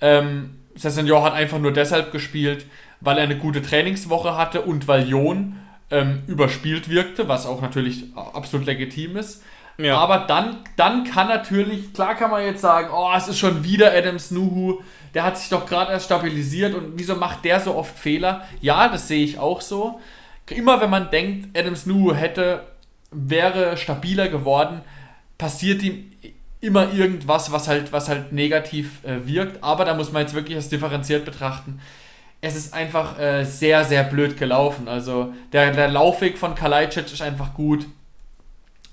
[0.02, 2.66] Ähm, Sessignon hat einfach nur deshalb gespielt,
[3.02, 5.58] weil er eine gute Trainingswoche hatte und weil Jon
[5.92, 9.44] ähm, überspielt wirkte, was auch natürlich absolut legitim ist.
[9.78, 9.98] Ja.
[9.98, 13.94] Aber dann, dann kann natürlich, klar kann man jetzt sagen, oh, es ist schon wieder
[13.94, 14.82] Adams Nuhu,
[15.14, 18.46] der hat sich doch gerade erst stabilisiert und wieso macht der so oft Fehler?
[18.62, 20.00] Ja, das sehe ich auch so.
[20.50, 22.64] Immer wenn man denkt, Adams Nuhu hätte,
[23.12, 24.82] wäre stabiler geworden,
[25.38, 26.12] passiert ihm
[26.60, 29.64] immer irgendwas, was halt, was halt negativ äh, wirkt.
[29.64, 31.80] Aber da muss man jetzt wirklich das differenziert betrachten.
[32.42, 34.88] Es ist einfach äh, sehr, sehr blöd gelaufen.
[34.88, 37.86] Also der, der Laufweg von Kalajdzic ist einfach gut.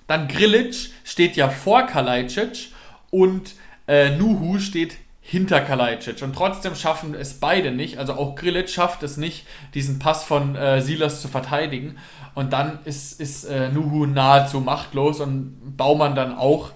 [0.07, 2.71] Dann Grilic steht ja vor Kalajdzic
[3.11, 3.55] und
[3.87, 6.23] äh, Nuhu steht hinter Kalajdzic.
[6.23, 7.99] Und trotzdem schaffen es beide nicht.
[7.99, 11.97] Also auch Grilic schafft es nicht, diesen Pass von äh, Silas zu verteidigen.
[12.35, 16.73] Und dann ist, ist äh, Nuhu nahezu machtlos und Baumann dann auch.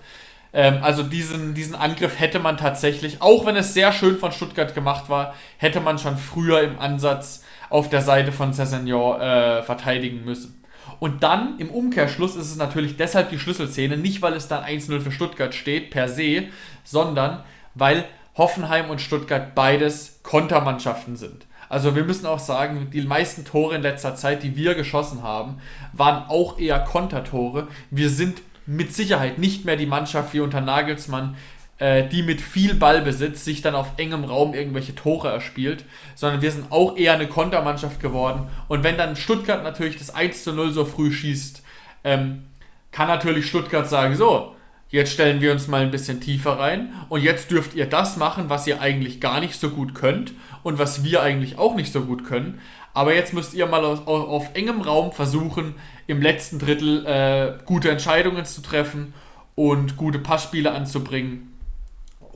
[0.55, 4.75] Ähm, also diesen, diesen Angriff hätte man tatsächlich, auch wenn es sehr schön von Stuttgart
[4.75, 10.25] gemacht war, hätte man schon früher im Ansatz auf der Seite von Cessignon äh, verteidigen
[10.25, 10.58] müssen.
[11.01, 15.01] Und dann im Umkehrschluss ist es natürlich deshalb die Schlüsselszene, nicht weil es dann 1-0
[15.01, 16.45] für Stuttgart steht per se,
[16.85, 18.05] sondern weil
[18.37, 21.47] Hoffenheim und Stuttgart beides Kontermannschaften sind.
[21.69, 25.59] Also wir müssen auch sagen, die meisten Tore in letzter Zeit, die wir geschossen haben,
[25.93, 27.69] waren auch eher Kontertore.
[27.91, 31.37] Wir sind mit Sicherheit nicht mehr die Mannschaft wie unter Nagelsmann,
[31.79, 36.51] äh, die mit viel Ballbesitz sich dann auf engem Raum irgendwelche Tore erspielt, sondern wir
[36.51, 38.49] sind auch eher eine Kontermannschaft geworden.
[38.67, 41.63] Und wenn dann Stuttgart natürlich das 1 zu 0 so früh schießt,
[42.05, 42.45] ähm,
[42.91, 44.55] kann natürlich Stuttgart sagen, so,
[44.91, 48.49] jetzt stellen wir uns mal ein bisschen tiefer rein und jetzt dürft ihr das machen,
[48.49, 52.03] was ihr eigentlich gar nicht so gut könnt und was wir eigentlich auch nicht so
[52.03, 52.61] gut können.
[52.95, 55.75] Aber jetzt müsst ihr mal auf, auf engem Raum versuchen,
[56.07, 59.15] im letzten Drittel äh, gute Entscheidungen zu treffen
[59.55, 61.48] und gute Passspiele anzubringen.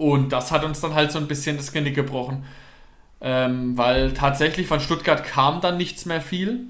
[0.03, 2.45] Und das hat uns dann halt so ein bisschen das Genick gebrochen.
[3.21, 6.65] Ähm, weil tatsächlich von Stuttgart kam dann nichts mehr viel.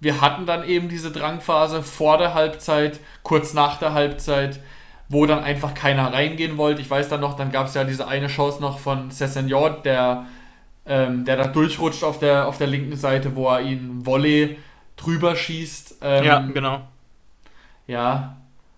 [0.00, 4.60] Wir hatten dann eben diese Drangphase vor der Halbzeit, kurz nach der Halbzeit,
[5.08, 6.82] wo dann einfach keiner reingehen wollte.
[6.82, 10.26] Ich weiß dann noch, dann gab es ja diese eine Chance noch von Cessignon, der
[10.86, 14.58] ähm, der da durchrutscht auf der, auf der linken Seite, wo er ihn Volley
[14.96, 15.96] drüber schießt.
[16.02, 16.82] Ähm, ja, genau.
[17.86, 18.36] Ja,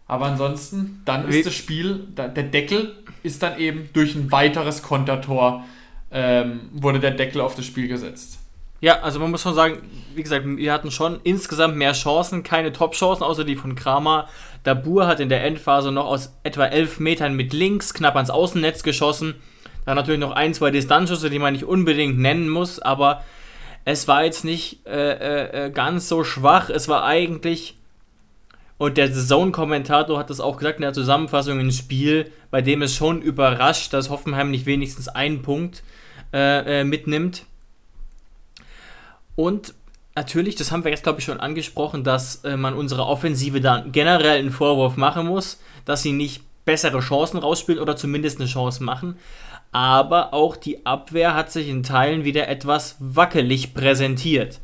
[0.09, 5.65] aber ansonsten, dann ist das Spiel, der Deckel ist dann eben durch ein weiteres Kontertor,
[6.13, 8.39] ähm, wurde der Deckel auf das Spiel gesetzt.
[8.81, 9.79] Ja, also man muss schon sagen,
[10.15, 14.29] wie gesagt, wir hatten schon insgesamt mehr Chancen, keine Top-Chancen, außer die von Kramer.
[14.65, 18.83] Dabur hat in der Endphase noch aus etwa elf Metern mit links knapp ans Außennetz
[18.83, 19.35] geschossen.
[19.87, 23.25] Dann natürlich noch ein, zwei Distanzschüsse, die man nicht unbedingt nennen muss, aber
[23.85, 26.69] es war jetzt nicht äh, äh, äh ganz so schwach.
[26.69, 27.76] Es war eigentlich,
[28.79, 32.95] und der Zone-Kommentator hat das auch gesagt in der Zusammenfassung, ein Spiel, bei dem es
[32.95, 35.83] schon überrascht, dass Hoffenheim nicht wenigstens einen Punkt
[36.33, 37.45] äh, äh mitnimmt.
[39.35, 39.75] Und
[40.15, 43.93] natürlich, das haben wir jetzt glaube ich schon angesprochen, dass äh, man unsere Offensive dann
[43.93, 48.83] generell einen Vorwurf machen muss, dass sie nicht bessere Chancen rausspielen oder zumindest eine Chance
[48.83, 49.17] machen
[49.77, 54.61] aber auch die Abwehr hat sich in Teilen wieder etwas wackelig präsentiert.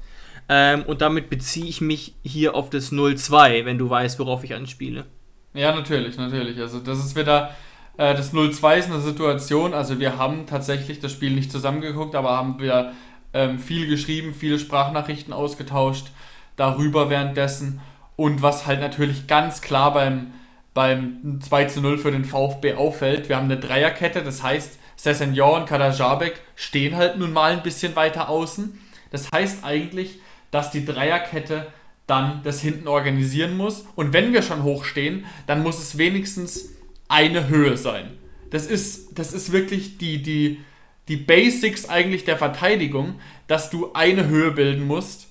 [0.48, 4.54] Ähm, und damit beziehe ich mich hier auf das 0-2, wenn du weißt, worauf ich
[4.54, 5.06] anspiele.
[5.54, 6.58] Ja, natürlich, natürlich.
[6.58, 7.54] Also das ist wieder,
[7.96, 12.30] äh, das 0-2 ist eine Situation, also wir haben tatsächlich das Spiel nicht zusammengeguckt, aber
[12.30, 12.92] haben wir
[13.34, 16.08] ähm, viel geschrieben, viele Sprachnachrichten ausgetauscht
[16.56, 17.80] darüber währenddessen.
[18.16, 20.32] Und was halt natürlich ganz klar beim,
[20.74, 25.68] beim 2 0 für den VfB auffällt, wir haben eine Dreierkette, das heißt, Sessignon und
[25.68, 28.78] Kadajabek stehen halt nun mal ein bisschen weiter außen.
[29.10, 30.20] Das heißt eigentlich,
[30.52, 31.66] dass die Dreierkette
[32.06, 33.86] dann das hinten organisieren muss.
[33.96, 36.68] Und wenn wir schon hoch stehen, dann muss es wenigstens
[37.08, 38.18] eine Höhe sein.
[38.50, 40.60] Das ist, das ist wirklich die, die,
[41.08, 45.28] die Basics eigentlich der Verteidigung, dass du eine Höhe bilden musst.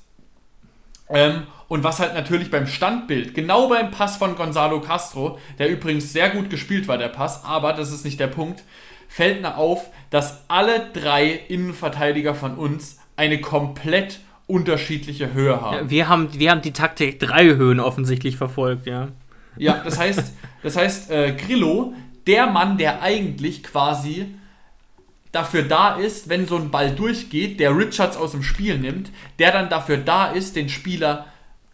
[1.09, 6.11] Ähm, und was halt natürlich beim Standbild, genau beim Pass von Gonzalo Castro, der übrigens
[6.11, 8.63] sehr gut gespielt war, der Pass, aber das ist nicht der Punkt,
[9.07, 14.19] fällt mir auf, dass alle drei Innenverteidiger von uns eine komplett
[14.51, 15.89] unterschiedliche Höhe haben.
[15.89, 19.07] Wir haben, wir haben die Taktik drei Höhen offensichtlich verfolgt, ja.
[19.57, 20.33] Ja, das heißt,
[20.63, 21.93] das heißt, äh, Grillo,
[22.27, 24.27] der Mann, der eigentlich quasi
[25.31, 29.51] dafür da ist, wenn so ein Ball durchgeht, der Richards aus dem Spiel nimmt, der
[29.51, 31.27] dann dafür da ist, den Spieler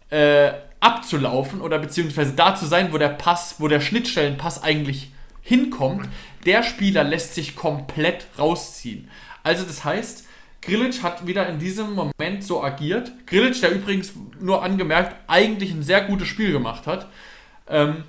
[0.09, 5.11] äh, abzulaufen oder beziehungsweise da zu sein, wo der Pass, wo der Schnittstellenpass eigentlich
[5.41, 6.07] hinkommt,
[6.45, 9.09] der Spieler lässt sich komplett rausziehen.
[9.43, 10.26] Also das heißt,
[10.61, 13.11] Grilic hat wieder in diesem Moment so agiert.
[13.25, 17.07] Grilic, der übrigens nur angemerkt eigentlich ein sehr gutes Spiel gemacht hat,
[17.69, 18.03] ähm,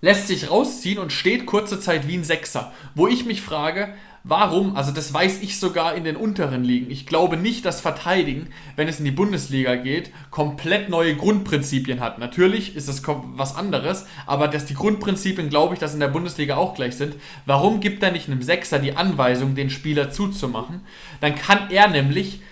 [0.00, 2.72] lässt sich rausziehen und steht kurze Zeit wie ein Sechser.
[2.94, 4.76] Wo ich mich frage, Warum?
[4.76, 6.90] Also das weiß ich sogar in den unteren Ligen.
[6.90, 12.18] Ich glaube nicht, dass Verteidigen, wenn es in die Bundesliga geht, komplett neue Grundprinzipien hat.
[12.18, 16.56] Natürlich ist es was anderes, aber dass die Grundprinzipien, glaube ich, dass in der Bundesliga
[16.56, 17.14] auch gleich sind.
[17.46, 20.80] Warum gibt er nicht einem Sechser die Anweisung, den Spieler zuzumachen?
[21.20, 22.42] Dann kann er nämlich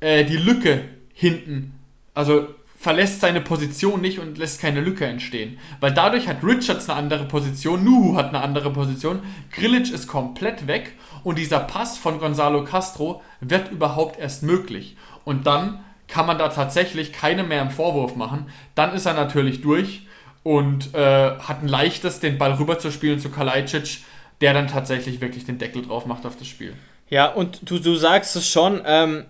[0.00, 0.84] äh, die Lücke
[1.14, 1.74] hinten,
[2.12, 2.48] also
[2.84, 5.58] verlässt seine Position nicht und lässt keine Lücke entstehen.
[5.80, 10.66] Weil dadurch hat Richards eine andere Position, Nuhu hat eine andere Position, Grillic ist komplett
[10.66, 10.92] weg
[11.24, 14.96] und dieser Pass von Gonzalo Castro wird überhaupt erst möglich.
[15.24, 18.46] Und dann kann man da tatsächlich keine mehr im Vorwurf machen.
[18.74, 20.06] Dann ist er natürlich durch
[20.42, 24.04] und äh, hat ein leichtes, den Ball rüberzuspielen zu Kalajdzic,
[24.40, 26.74] der dann tatsächlich wirklich den Deckel drauf macht auf das Spiel.
[27.08, 29.24] Ja, und du, du sagst es schon, ähm,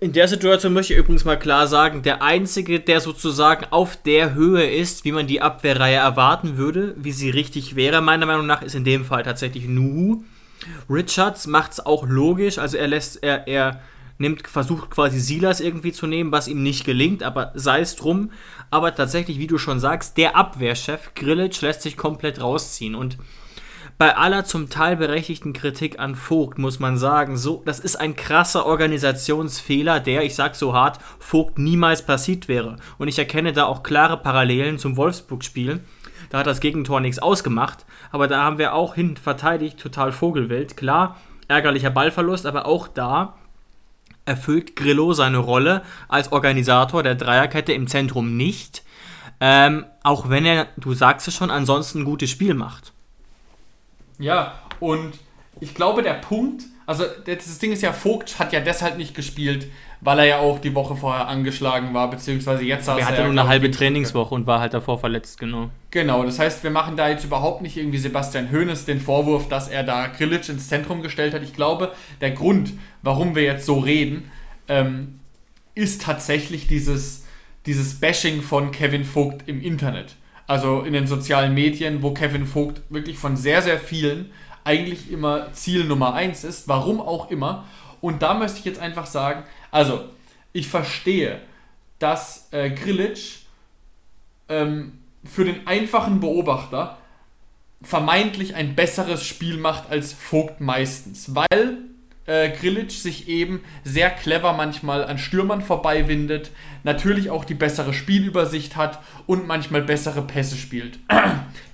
[0.00, 4.34] in der Situation möchte ich übrigens mal klar sagen, der Einzige, der sozusagen auf der
[4.34, 8.62] Höhe ist, wie man die Abwehrreihe erwarten würde, wie sie richtig wäre, meiner Meinung nach,
[8.62, 10.24] ist in dem Fall tatsächlich Nuhu.
[10.88, 13.80] Richards macht es auch logisch, also er lässt, er, er
[14.18, 18.30] nimmt, versucht quasi Silas irgendwie zu nehmen, was ihm nicht gelingt, aber sei es drum.
[18.70, 23.18] Aber tatsächlich, wie du schon sagst, der Abwehrchef Grillitsch lässt sich komplett rausziehen und
[23.96, 28.16] bei aller zum Teil berechtigten Kritik an Vogt muss man sagen, so, das ist ein
[28.16, 32.76] krasser Organisationsfehler, der, ich sag so hart, Vogt niemals passiert wäre.
[32.98, 35.78] Und ich erkenne da auch klare Parallelen zum Wolfsburg-Spiel.
[36.34, 40.76] Da hat das Gegentor nichts ausgemacht, aber da haben wir auch hin verteidigt, total Vogelwild.
[40.76, 41.16] Klar,
[41.46, 43.36] ärgerlicher Ballverlust, aber auch da
[44.24, 48.82] erfüllt Grillo seine Rolle als Organisator der Dreierkette im Zentrum nicht.
[49.38, 52.92] Ähm, auch wenn er, du sagst es schon, ansonsten ein gutes Spiel macht.
[54.18, 55.12] Ja, und
[55.60, 59.68] ich glaube, der Punkt, also das Ding ist ja, Vogt hat ja deshalb nicht gespielt,
[60.04, 63.48] weil er ja auch die Woche vorher angeschlagen war, beziehungsweise jetzt Er hatte nur eine
[63.48, 65.70] halbe Trainingswoche und war halt davor verletzt, genau.
[65.90, 69.68] Genau, das heißt, wir machen da jetzt überhaupt nicht irgendwie Sebastian Hoeneß den Vorwurf, dass
[69.68, 71.42] er da Grillitsch ins Zentrum gestellt hat.
[71.42, 74.30] Ich glaube, der Grund, warum wir jetzt so reden,
[74.68, 75.20] ähm,
[75.74, 77.24] ist tatsächlich dieses,
[77.66, 82.82] dieses Bashing von Kevin Vogt im Internet also in den sozialen Medien, wo Kevin Vogt
[82.90, 84.30] wirklich von sehr, sehr vielen
[84.64, 87.64] eigentlich immer Ziel Nummer eins ist, warum auch immer.
[88.04, 90.04] Und da möchte ich jetzt einfach sagen, also
[90.52, 91.40] ich verstehe,
[91.98, 93.44] dass äh, Grillitsch
[94.50, 96.98] ähm, für den einfachen Beobachter
[97.80, 101.78] vermeintlich ein besseres Spiel macht als Vogt meistens, weil
[102.26, 106.50] äh, Grilic sich eben sehr clever manchmal an Stürmern vorbeiwindet,
[106.82, 110.98] natürlich auch die bessere Spielübersicht hat und manchmal bessere Pässe spielt.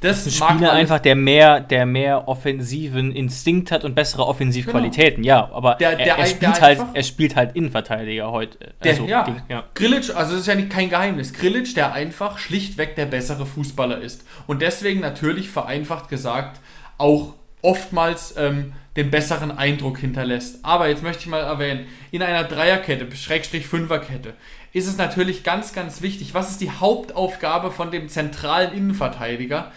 [0.03, 5.23] Das, ist ein Spieler einfach, der mehr, der mehr offensiven Instinkt hat und bessere Offensivqualitäten,
[5.23, 5.35] genau.
[5.35, 8.73] ja, aber der, der, er, er, spielt halt, er spielt halt Innenverteidiger heute.
[8.83, 9.37] Der, also, ja.
[9.51, 9.65] ja.
[9.75, 13.99] Grilic, also das ist ja nicht, kein Geheimnis, Grilic, der einfach schlichtweg der bessere Fußballer
[13.99, 16.61] ist und deswegen natürlich vereinfacht gesagt
[16.97, 20.63] auch oftmals ähm, den besseren Eindruck hinterlässt.
[20.63, 24.35] Aber jetzt möchte ich mal erwähnen, in einer Dreierkette, Schrägstrich Fünferkette,
[24.73, 29.73] ist es natürlich ganz, ganz wichtig, was ist die Hauptaufgabe von dem zentralen Innenverteidiger?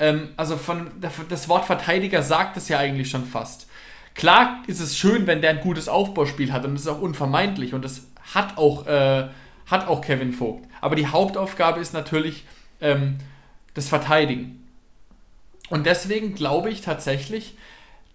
[0.00, 0.90] Ähm, also von,
[1.28, 3.68] das Wort Verteidiger sagt es ja eigentlich schon fast.
[4.14, 7.74] Klar ist es schön, wenn der ein gutes Aufbauspiel hat und das ist auch unvermeidlich
[7.74, 9.28] und das hat auch, äh,
[9.66, 10.66] hat auch Kevin Vogt.
[10.80, 12.44] Aber die Hauptaufgabe ist natürlich
[12.80, 13.18] ähm,
[13.74, 14.66] das Verteidigen.
[15.70, 17.56] Und deswegen glaube ich tatsächlich,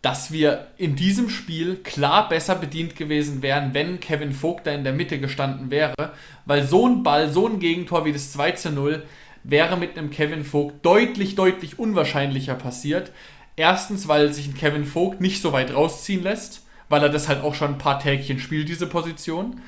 [0.01, 4.83] dass wir in diesem Spiel klar besser bedient gewesen wären, wenn Kevin Vogt da in
[4.85, 6.13] der Mitte gestanden wäre,
[6.45, 9.03] weil so ein Ball, so ein Gegentor wie das 2 zu 0
[9.43, 13.11] wäre mit einem Kevin Vogt deutlich, deutlich unwahrscheinlicher passiert.
[13.55, 17.43] Erstens, weil sich ein Kevin Vogt nicht so weit rausziehen lässt, weil er das halt
[17.43, 19.59] auch schon ein paar Tägchen spielt, diese Position.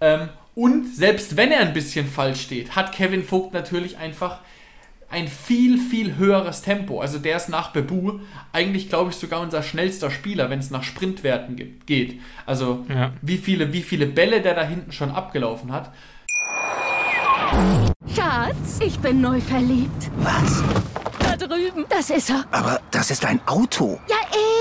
[0.00, 4.40] Ähm, und selbst wenn er ein bisschen falsch steht, hat Kevin Vogt natürlich einfach
[5.10, 7.00] ein viel, viel höheres Tempo.
[7.00, 8.20] Also der ist nach Bebu
[8.52, 12.20] eigentlich, glaube ich, sogar unser schnellster Spieler, wenn es nach Sprintwerten geht.
[12.46, 13.12] Also ja.
[13.22, 15.92] wie, viele, wie viele Bälle der da hinten schon abgelaufen hat.
[18.14, 20.10] Schatz, ich bin neu verliebt.
[20.18, 20.62] Was?
[21.18, 21.84] Da drüben.
[21.88, 22.44] Das ist er.
[22.50, 24.00] Aber das ist ein Auto.
[24.08, 24.54] Ja, eh.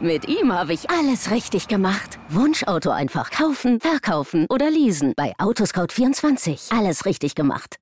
[0.00, 2.18] Mit ihm habe ich alles richtig gemacht.
[2.28, 5.14] Wunschauto einfach kaufen, verkaufen oder leasen.
[5.16, 6.76] Bei Autoscout24.
[6.76, 7.76] Alles richtig gemacht.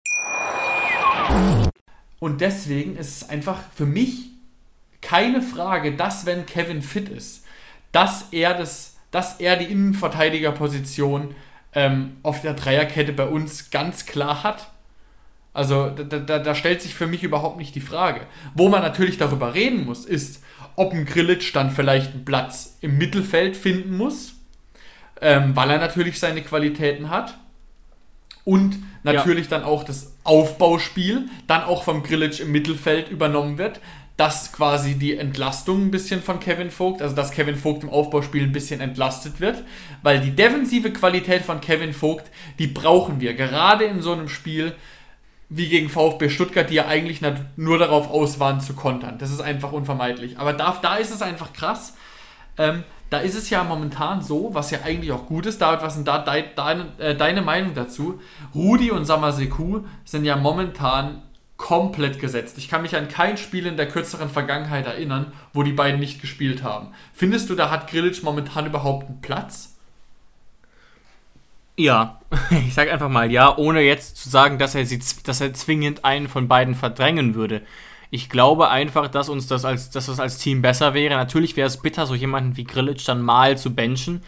[2.24, 4.30] Und deswegen ist es einfach für mich
[5.02, 7.44] keine Frage, dass wenn Kevin fit ist,
[7.92, 11.34] dass er das, dass er die Innenverteidigerposition
[11.74, 14.70] ähm, auf der Dreierkette bei uns ganz klar hat.
[15.52, 18.22] Also da, da, da, stellt sich für mich überhaupt nicht die Frage.
[18.54, 20.42] Wo man natürlich darüber reden muss, ist,
[20.76, 24.32] ob ein Grillitsch dann vielleicht einen Platz im Mittelfeld finden muss,
[25.20, 27.37] ähm, weil er natürlich seine Qualitäten hat.
[28.44, 29.59] Und natürlich ja.
[29.59, 33.80] dann auch das Aufbauspiel dann auch vom Grillitsch im Mittelfeld übernommen wird,
[34.16, 38.44] dass quasi die Entlastung ein bisschen von Kevin Vogt, also dass Kevin Vogt im Aufbauspiel
[38.44, 39.64] ein bisschen entlastet wird,
[40.02, 44.74] weil die defensive Qualität von Kevin Vogt, die brauchen wir, gerade in so einem Spiel
[45.48, 47.20] wie gegen VfB Stuttgart, die ja eigentlich
[47.57, 49.18] nur darauf aus waren zu kontern.
[49.18, 50.38] Das ist einfach unvermeidlich.
[50.38, 51.94] Aber da, da ist es einfach krass.
[52.57, 55.61] Ähm, da ist es ja momentan so, was ja eigentlich auch gut ist.
[55.61, 58.20] David, was denn da de, de, äh, deine Meinung dazu?
[58.53, 61.22] Rudi und Samaseku sind ja momentan
[61.57, 62.59] komplett gesetzt.
[62.59, 66.20] Ich kann mich an kein Spiel in der kürzeren Vergangenheit erinnern, wo die beiden nicht
[66.20, 66.88] gespielt haben.
[67.12, 69.77] Findest du, da hat Grilic momentan überhaupt einen Platz?
[71.77, 72.20] Ja,
[72.66, 76.05] ich sage einfach mal ja, ohne jetzt zu sagen, dass er, sie, dass er zwingend
[76.05, 77.62] einen von beiden verdrängen würde.
[78.14, 81.16] Ich glaube einfach, dass uns das als, dass das als Team besser wäre.
[81.16, 84.22] Natürlich wäre es bitter, so jemanden wie Grilic dann mal zu benchen,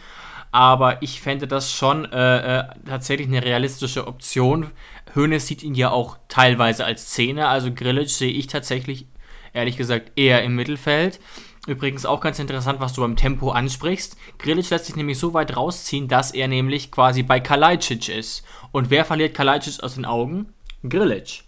[0.50, 4.72] aber ich fände das schon äh, äh, tatsächlich eine realistische Option.
[5.14, 9.06] Hoeneß sieht ihn ja auch teilweise als Zehner, also Grilic sehe ich tatsächlich,
[9.52, 11.20] ehrlich gesagt, eher im Mittelfeld.
[11.68, 14.16] Übrigens auch ganz interessant, was du beim Tempo ansprichst.
[14.38, 18.44] Grilic lässt sich nämlich so weit rausziehen, dass er nämlich quasi bei Kalajdzic ist.
[18.72, 20.54] Und wer verliert Kalajdzic aus den Augen?
[20.82, 21.45] Grilic.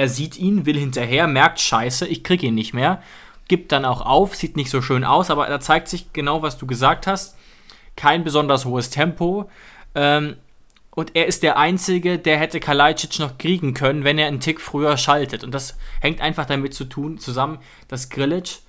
[0.00, 3.02] Er sieht ihn, will hinterher, merkt Scheiße, ich krieg ihn nicht mehr.
[3.48, 6.56] Gibt dann auch auf, sieht nicht so schön aus, aber da zeigt sich genau, was
[6.56, 7.36] du gesagt hast.
[7.96, 9.50] Kein besonders hohes Tempo.
[9.94, 10.36] Ähm,
[10.90, 14.62] und er ist der Einzige, der hätte Kalajdzic noch kriegen können, wenn er einen Tick
[14.62, 15.44] früher schaltet.
[15.44, 18.60] Und das hängt einfach damit zu tun, zusammen, dass Grilic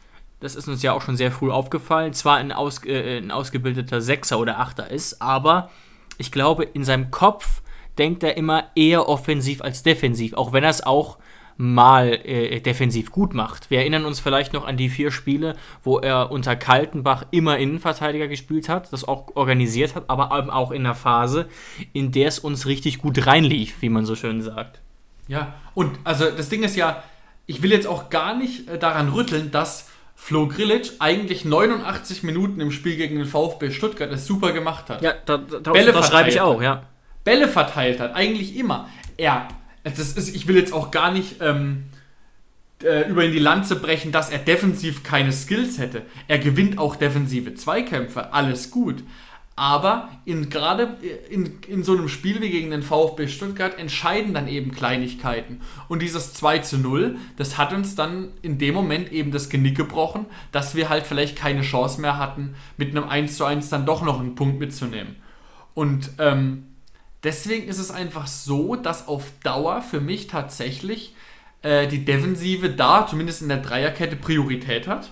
[0.41, 4.01] das ist uns ja auch schon sehr früh aufgefallen, zwar ein, aus, äh, ein ausgebildeter
[4.01, 5.69] Sechser oder Achter ist, aber
[6.17, 7.61] ich glaube, in seinem Kopf
[7.97, 11.17] denkt er immer eher offensiv als defensiv, auch wenn er es auch
[11.61, 13.69] mal äh, defensiv gut macht.
[13.69, 18.27] Wir erinnern uns vielleicht noch an die vier Spiele, wo er unter Kaltenbach immer Innenverteidiger
[18.27, 21.47] gespielt hat, das auch organisiert hat, aber auch in einer Phase,
[21.93, 24.81] in der es uns richtig gut reinlief, wie man so schön sagt.
[25.27, 27.03] Ja, und also das Ding ist ja,
[27.45, 32.59] ich will jetzt auch gar nicht äh, daran rütteln, dass Flo Grillitsch eigentlich 89 Minuten
[32.59, 35.03] im Spiel gegen den VfB Stuttgart es super gemacht hat.
[35.03, 36.83] Ja, da, da, Bälle das schreibe ich auch, ja.
[37.23, 38.89] Bälle verteilt hat, eigentlich immer.
[39.17, 39.47] Er,
[39.83, 41.85] das ist, ich will jetzt auch gar nicht ähm,
[42.83, 46.03] äh, über ihn die Lanze brechen, dass er defensiv keine Skills hätte.
[46.27, 49.03] Er gewinnt auch defensive Zweikämpfe, alles gut.
[49.55, 50.97] Aber in, gerade
[51.29, 55.61] in, in so einem Spiel wie gegen den VfB Stuttgart entscheiden dann eben Kleinigkeiten.
[55.87, 59.77] Und dieses 2 zu 0, das hat uns dann in dem Moment eben das Genick
[59.77, 63.85] gebrochen, dass wir halt vielleicht keine Chance mehr hatten, mit einem 1 zu 1 dann
[63.85, 65.17] doch noch einen Punkt mitzunehmen.
[65.73, 66.70] Und ähm,
[67.23, 71.15] deswegen ist es einfach so, dass auf Dauer für mich tatsächlich
[71.61, 75.11] äh, die Defensive da, zumindest in der Dreierkette, Priorität hat.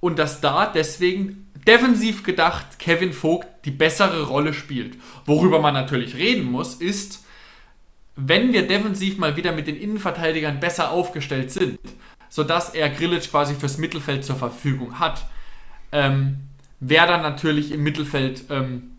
[0.00, 4.96] Und dass da deswegen defensiv gedacht Kevin Vogt die bessere Rolle spielt.
[5.26, 7.24] Worüber man natürlich reden muss, ist,
[8.16, 11.78] wenn wir defensiv mal wieder mit den Innenverteidigern besser aufgestellt sind,
[12.28, 15.26] sodass er Grilic quasi fürs Mittelfeld zur Verfügung hat,
[15.92, 16.38] ähm,
[16.80, 18.92] wer dann natürlich im Mittelfeld ähm,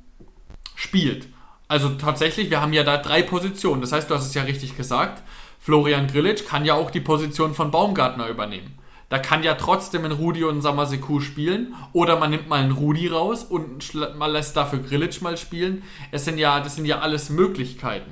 [0.75, 1.27] spielt.
[1.71, 3.79] Also tatsächlich, wir haben ja da drei Positionen.
[3.79, 5.23] Das heißt, du hast es ja richtig gesagt.
[5.57, 8.77] Florian Grilic kann ja auch die Position von Baumgartner übernehmen.
[9.07, 11.73] Da kann ja trotzdem ein Rudi und ein Samaseku spielen.
[11.93, 15.83] Oder man nimmt mal einen Rudi raus und man lässt dafür Grilic mal spielen.
[16.11, 18.11] Es sind ja, das sind ja alles Möglichkeiten,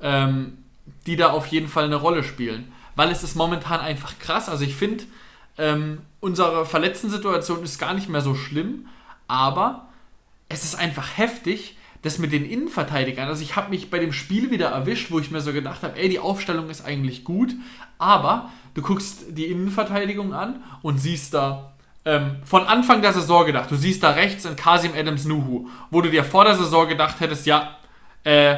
[0.00, 0.58] ähm,
[1.06, 2.70] die da auf jeden Fall eine Rolle spielen.
[2.94, 4.48] Weil es ist momentan einfach krass.
[4.48, 5.02] Also ich finde,
[5.58, 8.86] ähm, unsere Verletzten-Situation ist gar nicht mehr so schlimm.
[9.26, 9.88] Aber
[10.48, 13.28] es ist einfach heftig, das mit den Innenverteidigern.
[13.28, 15.98] Also ich habe mich bei dem Spiel wieder erwischt, wo ich mir so gedacht habe,
[15.98, 17.54] ey, die Aufstellung ist eigentlich gut,
[17.96, 21.72] aber du guckst die Innenverteidigung an und siehst da
[22.04, 26.02] ähm, von Anfang der Saison gedacht, du siehst da rechts in Kasim Adams Nuhu, wo
[26.02, 27.78] du dir vor der Saison gedacht hättest, ja,
[28.24, 28.56] äh,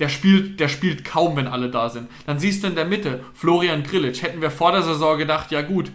[0.00, 2.08] der spielt, der spielt kaum, wenn alle da sind.
[2.26, 4.22] Dann siehst du in der Mitte Florian Grillitsch.
[4.22, 5.92] Hätten wir vor der Saison gedacht, ja gut,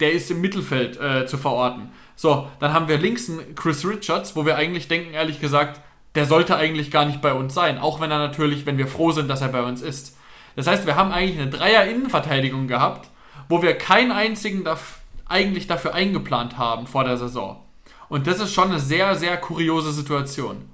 [0.00, 1.90] der ist im Mittelfeld äh, zu verorten.
[2.16, 5.82] So, dann haben wir links einen Chris Richards, wo wir eigentlich denken, ehrlich gesagt,
[6.14, 7.78] der sollte eigentlich gar nicht bei uns sein.
[7.78, 10.16] Auch wenn er natürlich, wenn wir froh sind, dass er bei uns ist.
[10.56, 13.08] Das heißt, wir haben eigentlich eine Dreier-Innenverteidigung gehabt,
[13.48, 14.64] wo wir keinen einzigen,
[15.26, 17.60] eigentlich dafür eingeplant haben vor der Saison.
[18.08, 20.68] Und das ist schon eine sehr, sehr kuriose Situation.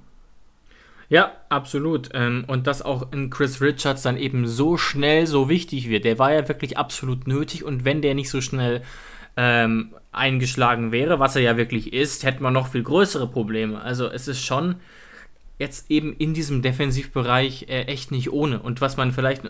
[1.07, 2.09] Ja, absolut.
[2.13, 6.05] Ähm, und dass auch in Chris Richards dann eben so schnell so wichtig wird.
[6.05, 8.83] Der war ja wirklich absolut nötig und wenn der nicht so schnell
[9.37, 13.81] ähm, eingeschlagen wäre, was er ja wirklich ist, hätten wir noch viel größere Probleme.
[13.81, 14.75] Also es ist schon
[15.59, 18.59] jetzt eben in diesem Defensivbereich äh, echt nicht ohne.
[18.59, 19.43] Und was man vielleicht,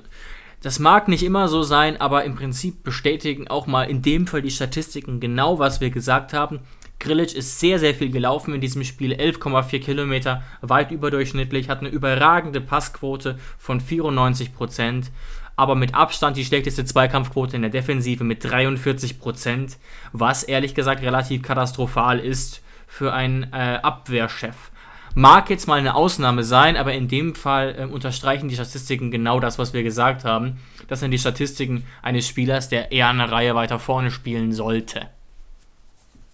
[0.61, 4.41] das mag nicht immer so sein, aber im Prinzip bestätigen auch mal in dem Fall
[4.41, 6.59] die Statistiken genau, was wir gesagt haben.
[6.99, 9.13] Grillic ist sehr, sehr viel gelaufen in diesem Spiel.
[9.13, 15.11] 11,4 Kilometer, weit überdurchschnittlich, hat eine überragende Passquote von 94 Prozent
[15.59, 19.75] aber mit Abstand die schlechteste Zweikampfquote in der Defensive mit 43%,
[20.13, 24.71] was ehrlich gesagt relativ katastrophal ist für einen äh, Abwehrchef.
[25.15, 29.39] Mag jetzt mal eine Ausnahme sein, aber in dem Fall äh, unterstreichen die Statistiken genau
[29.39, 30.57] das, was wir gesagt haben.
[30.87, 35.07] Das sind die Statistiken eines Spielers, der eher eine Reihe weiter vorne spielen sollte.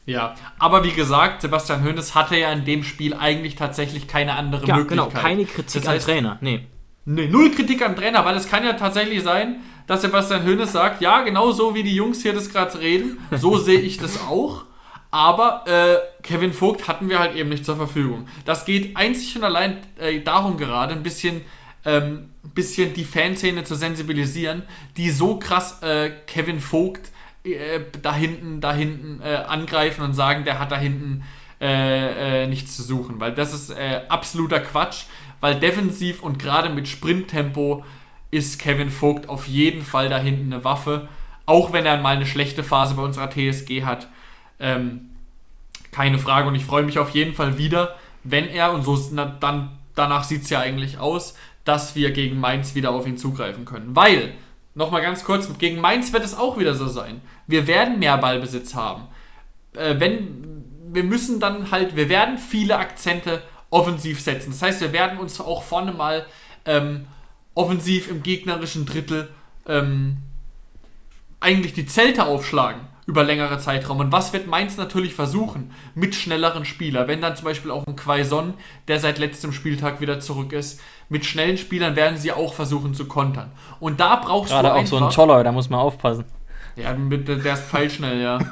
[0.06, 4.66] Ja, aber wie gesagt, Sebastian Hoeneß hatte ja in dem Spiel eigentlich tatsächlich keine andere
[4.68, 5.10] ja, Möglichkeit.
[5.10, 6.38] Genau, keine Kritik das heißt, am Trainer.
[6.42, 6.68] Nee.
[7.06, 9.58] Nee, null Kritik am Trainer, weil es kann ja tatsächlich sein,
[9.88, 13.58] dass Sebastian Hoeneß sagt, ja, genau so wie die Jungs hier das gerade reden, so
[13.58, 14.65] sehe ich das auch.
[15.16, 18.28] Aber äh, Kevin Vogt hatten wir halt eben nicht zur Verfügung.
[18.44, 21.40] Das geht einzig und allein äh, darum gerade, ein bisschen,
[21.86, 24.64] ähm, bisschen die Fanszene zu sensibilisieren,
[24.98, 27.12] die so krass äh, Kevin Vogt
[27.46, 31.24] äh, da hinten, da hinten äh, angreifen und sagen, der hat da hinten
[31.62, 33.22] äh, nichts zu suchen.
[33.22, 33.74] Weil das ist
[34.10, 35.06] absoluter Quatsch
[35.40, 37.86] weil defensiv und gerade mit Sprinttempo
[38.32, 41.08] ist Kevin Vogt auf jeden Fall da hinten eine Waffe.
[41.46, 44.08] Auch wenn er mal eine schlechte Phase bei unserer TSG hat.
[44.60, 45.10] Ähm,
[45.92, 46.48] keine Frage.
[46.48, 50.24] Und ich freue mich auf jeden Fall wieder, wenn er, und so na, dann danach
[50.24, 53.96] sieht es ja eigentlich aus, dass wir gegen Mainz wieder auf ihn zugreifen können.
[53.96, 54.34] Weil,
[54.76, 57.22] nochmal ganz kurz, gegen Mainz wird es auch wieder so sein.
[57.48, 59.04] Wir werden mehr Ballbesitz haben.
[59.74, 64.52] Äh, wenn, wir müssen dann halt, wir werden viele Akzente offensiv setzen.
[64.52, 66.26] Das heißt, wir werden uns auch vorne mal
[66.66, 67.08] ähm,
[67.56, 69.30] offensiv im gegnerischen Drittel
[69.68, 70.18] ähm,
[71.40, 74.00] eigentlich die Zelte aufschlagen über längere Zeitraum.
[74.00, 75.72] Und was wird Mainz natürlich versuchen?
[75.94, 77.08] Mit schnelleren Spielern.
[77.08, 78.56] Wenn dann zum Beispiel auch ein Quaison,
[78.88, 83.08] der seit letztem Spieltag wieder zurück ist, mit schnellen Spielern werden sie auch versuchen zu
[83.08, 83.52] kontern.
[83.80, 86.26] Und da brauchst Gerade du auch so ein Choller, da muss man aufpassen.
[86.76, 88.40] Ja, der ist pfeilschnell, ja.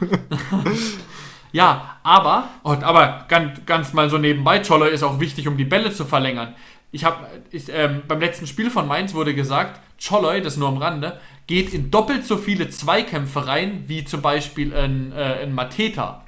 [1.54, 5.94] Ja, aber, aber ganz, ganz mal so nebenbei, Choller ist auch wichtig, um die Bälle
[5.94, 6.56] zu verlängern.
[6.92, 7.28] Ich habe
[7.70, 11.92] ähm, beim letzten Spiel von Mainz wurde gesagt, Choloy, das nur am Rande, geht in
[11.92, 16.24] doppelt so viele Zweikämpfe rein, wie zum Beispiel ein, äh, ein Mateta.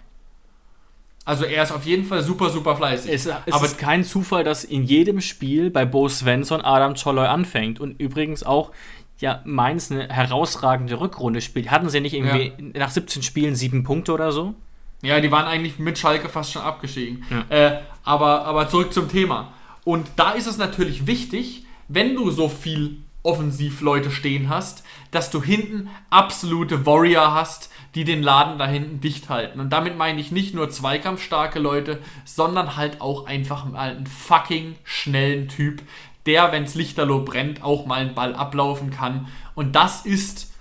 [1.26, 3.12] Also er ist auf jeden Fall super, super fleißig.
[3.12, 7.26] Es, es Aber ist kein Zufall, dass in jedem Spiel bei Bo Svensson Adam Choloy
[7.26, 7.80] anfängt.
[7.80, 8.72] Und übrigens auch
[9.20, 11.72] ja Mainz eine herausragende Rückrunde spielt.
[11.72, 12.80] Hatten sie nicht irgendwie ja.
[12.80, 14.54] nach 17 Spielen sieben Punkte oder so?
[15.02, 17.24] Ja, die waren eigentlich mit Schalke fast schon abgestiegen.
[17.30, 17.58] Ja.
[17.58, 19.54] Äh, aber, aber zurück zum Thema.
[19.84, 25.44] Und da ist es natürlich wichtig, wenn du so viel Offensivleute stehen hast, dass du
[25.44, 29.60] hinten absolute Warrior hast, die den Laden da hinten dicht halten.
[29.60, 34.76] Und damit meine ich nicht nur zweikampfstarke Leute, sondern halt auch einfach mal einen fucking
[34.84, 35.82] schnellen Typ,
[36.26, 39.28] der, wenn es Lichterloh brennt, auch mal einen Ball ablaufen kann.
[39.54, 40.52] Und das ist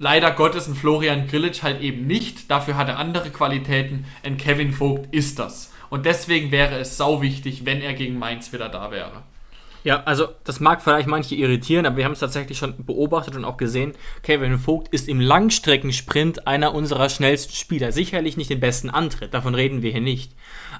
[0.00, 2.52] Leider Gottes ein Florian Grillitsch halt eben nicht.
[2.52, 4.04] Dafür hat er andere Qualitäten.
[4.22, 5.72] Ein Kevin Vogt ist das.
[5.90, 9.24] Und deswegen wäre es sau wichtig, wenn er gegen Mainz wieder da wäre.
[9.84, 13.44] Ja, also das mag vielleicht manche irritieren, aber wir haben es tatsächlich schon beobachtet und
[13.44, 13.92] auch gesehen.
[14.22, 17.92] Kevin Vogt ist im Langstreckensprint einer unserer schnellsten Spieler.
[17.92, 20.32] Sicherlich nicht den besten Antritt, davon reden wir hier nicht.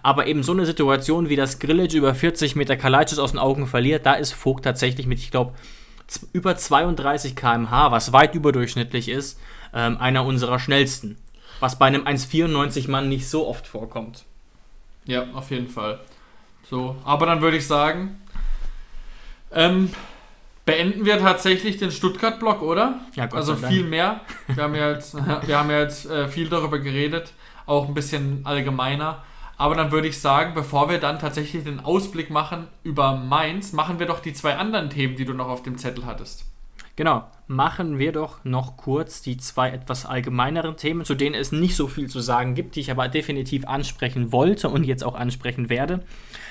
[0.03, 3.67] Aber eben so eine Situation, wie das Grillage über 40 Meter Kalajdzic aus den Augen
[3.67, 5.55] verliert, da ist Vogt tatsächlich mit, ich glaube,
[6.33, 9.39] über 32 km/h, was weit überdurchschnittlich ist,
[9.75, 11.19] ähm, einer unserer schnellsten.
[11.61, 14.25] Was bei einem 1,94 Mann nicht so oft vorkommt.
[15.07, 16.01] Ja, auf jeden Fall.
[16.69, 18.21] So, aber dann würde ich sagen,
[19.53, 19.91] ähm,
[20.65, 23.01] beenden wir tatsächlich den Stuttgart-Block, oder?
[23.15, 24.21] Ja, Gott Also viel mehr.
[24.49, 25.15] Wir haben ja jetzt,
[25.47, 27.33] wir haben ja jetzt äh, viel darüber geredet,
[27.67, 29.23] auch ein bisschen allgemeiner.
[29.57, 33.99] Aber dann würde ich sagen, bevor wir dann tatsächlich den Ausblick machen über Mainz, machen
[33.99, 36.45] wir doch die zwei anderen Themen, die du noch auf dem Zettel hattest.
[36.99, 41.77] Genau, machen wir doch noch kurz die zwei etwas allgemeineren Themen, zu denen es nicht
[41.77, 45.69] so viel zu sagen gibt, die ich aber definitiv ansprechen wollte und jetzt auch ansprechen
[45.69, 46.01] werde.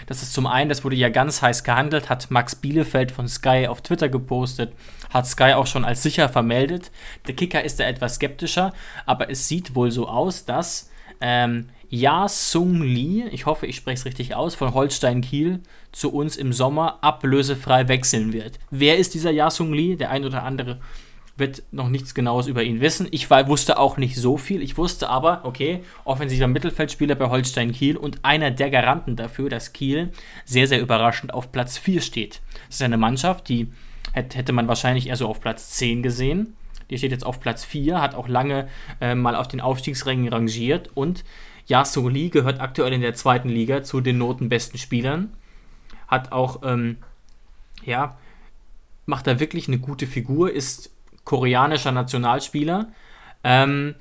[0.05, 3.67] Das ist zum einen, das wurde ja ganz heiß gehandelt, hat Max Bielefeld von Sky
[3.67, 4.71] auf Twitter gepostet,
[5.13, 6.91] hat Sky auch schon als sicher vermeldet.
[7.27, 8.71] Der Kicker ist da etwas skeptischer,
[9.05, 10.89] aber es sieht wohl so aus, dass
[11.19, 15.61] ähm, Ja Sung Lee, ich hoffe, ich spreche es richtig aus, von Holstein Kiel
[15.91, 18.59] zu uns im Sommer ablösefrei wechseln wird.
[18.71, 19.95] Wer ist dieser Ja Sung Lee?
[19.95, 20.79] Der ein oder andere
[21.37, 23.07] wird noch nichts Genaues über ihn wissen.
[23.11, 24.61] Ich war, wusste auch nicht so viel.
[24.61, 29.71] Ich wusste aber, okay, offensiver Mittelfeldspieler bei Holstein Kiel und einer der Garanten dafür, dass
[29.71, 30.11] Kiel
[30.45, 32.41] sehr, sehr überraschend auf Platz 4 steht.
[32.67, 33.71] Das ist eine Mannschaft, die
[34.13, 36.55] hätte man wahrscheinlich eher so auf Platz 10 gesehen.
[36.89, 38.67] Die steht jetzt auf Platz 4, hat auch lange
[39.01, 41.23] äh, mal auf den Aufstiegsrängen rangiert und
[41.67, 45.33] Yasu Lee gehört aktuell in der zweiten Liga zu den notenbesten Spielern.
[46.07, 46.97] Hat auch, ähm,
[47.83, 48.17] ja,
[49.05, 50.91] macht da wirklich eine gute Figur, ist
[51.25, 52.87] koreanischer Nationalspieler.
[53.43, 53.95] Ähm,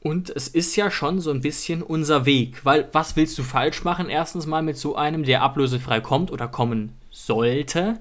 [0.00, 3.82] und es ist ja schon so ein bisschen unser Weg, weil was willst du falsch
[3.82, 4.08] machen?
[4.08, 8.00] Erstens mal mit so einem, der ablösefrei kommt oder kommen sollte.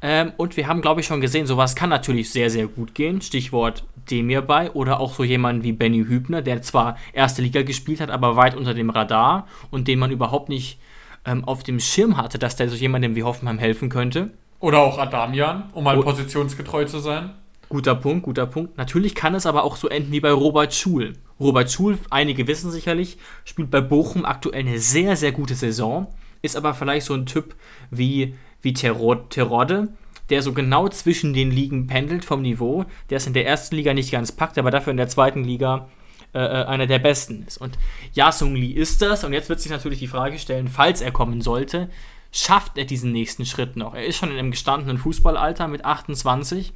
[0.00, 3.20] Ähm, und wir haben, glaube ich, schon gesehen, sowas kann natürlich sehr, sehr gut gehen.
[3.20, 8.00] Stichwort Demir bei oder auch so jemand wie Benny Hübner, der zwar erste Liga gespielt
[8.00, 10.78] hat, aber weit unter dem Radar und den man überhaupt nicht
[11.24, 14.30] ähm, auf dem Schirm hatte, dass der so jemandem wie Hoffenheim helfen könnte.
[14.60, 16.02] Oder auch Adamian, um mal oh.
[16.02, 17.30] positionsgetreu zu sein.
[17.68, 18.78] Guter Punkt, guter Punkt.
[18.78, 21.14] Natürlich kann es aber auch so enden wie bei Robert Schul.
[21.38, 26.06] Robert Schul, einige wissen sicherlich, spielt bei Bochum aktuell eine sehr, sehr gute Saison,
[26.40, 27.54] ist aber vielleicht so ein Typ
[27.90, 29.88] wie wie Terodde,
[30.30, 33.94] der so genau zwischen den Ligen pendelt vom Niveau, der es in der ersten Liga
[33.94, 35.88] nicht ganz packt, aber dafür in der zweiten Liga
[36.34, 37.58] äh, äh einer der besten ist.
[37.58, 37.78] Und
[38.12, 39.24] Yasung Lee ist das.
[39.24, 41.88] Und jetzt wird sich natürlich die Frage stellen, falls er kommen sollte,
[42.30, 43.94] schafft er diesen nächsten Schritt noch?
[43.94, 46.72] Er ist schon in einem gestandenen Fußballalter mit 28.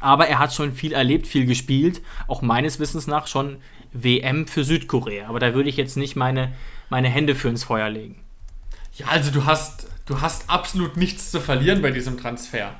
[0.00, 3.56] Aber er hat schon viel erlebt, viel gespielt, auch meines Wissens nach schon
[3.92, 5.28] WM für Südkorea.
[5.28, 6.52] Aber da würde ich jetzt nicht meine,
[6.88, 8.20] meine Hände für ins Feuer legen.
[8.94, 12.72] Ja, also du hast du hast absolut nichts zu verlieren bei diesem Transfer.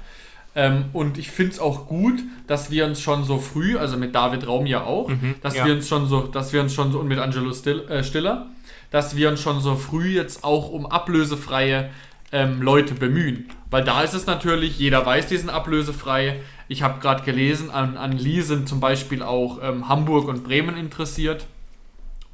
[0.54, 4.14] Ähm, und ich finde es auch gut, dass wir uns schon so früh, also mit
[4.14, 5.66] David Raum ja auch, mhm, dass ja.
[5.66, 8.46] wir uns schon so, dass wir uns schon so, und mit Angelo Still, äh, Stiller,
[8.90, 11.90] dass wir uns schon so früh jetzt auch um ablösefreie
[12.32, 13.48] ähm, Leute bemühen.
[13.70, 16.40] Weil da ist es natürlich, jeder weiß, die sind ablösefrei.
[16.66, 20.76] Ich habe gerade gelesen, an, an Lee sind zum Beispiel auch ähm, Hamburg und Bremen
[20.76, 21.46] interessiert.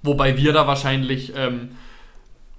[0.02, 1.70] Wobei wir da wahrscheinlich ähm,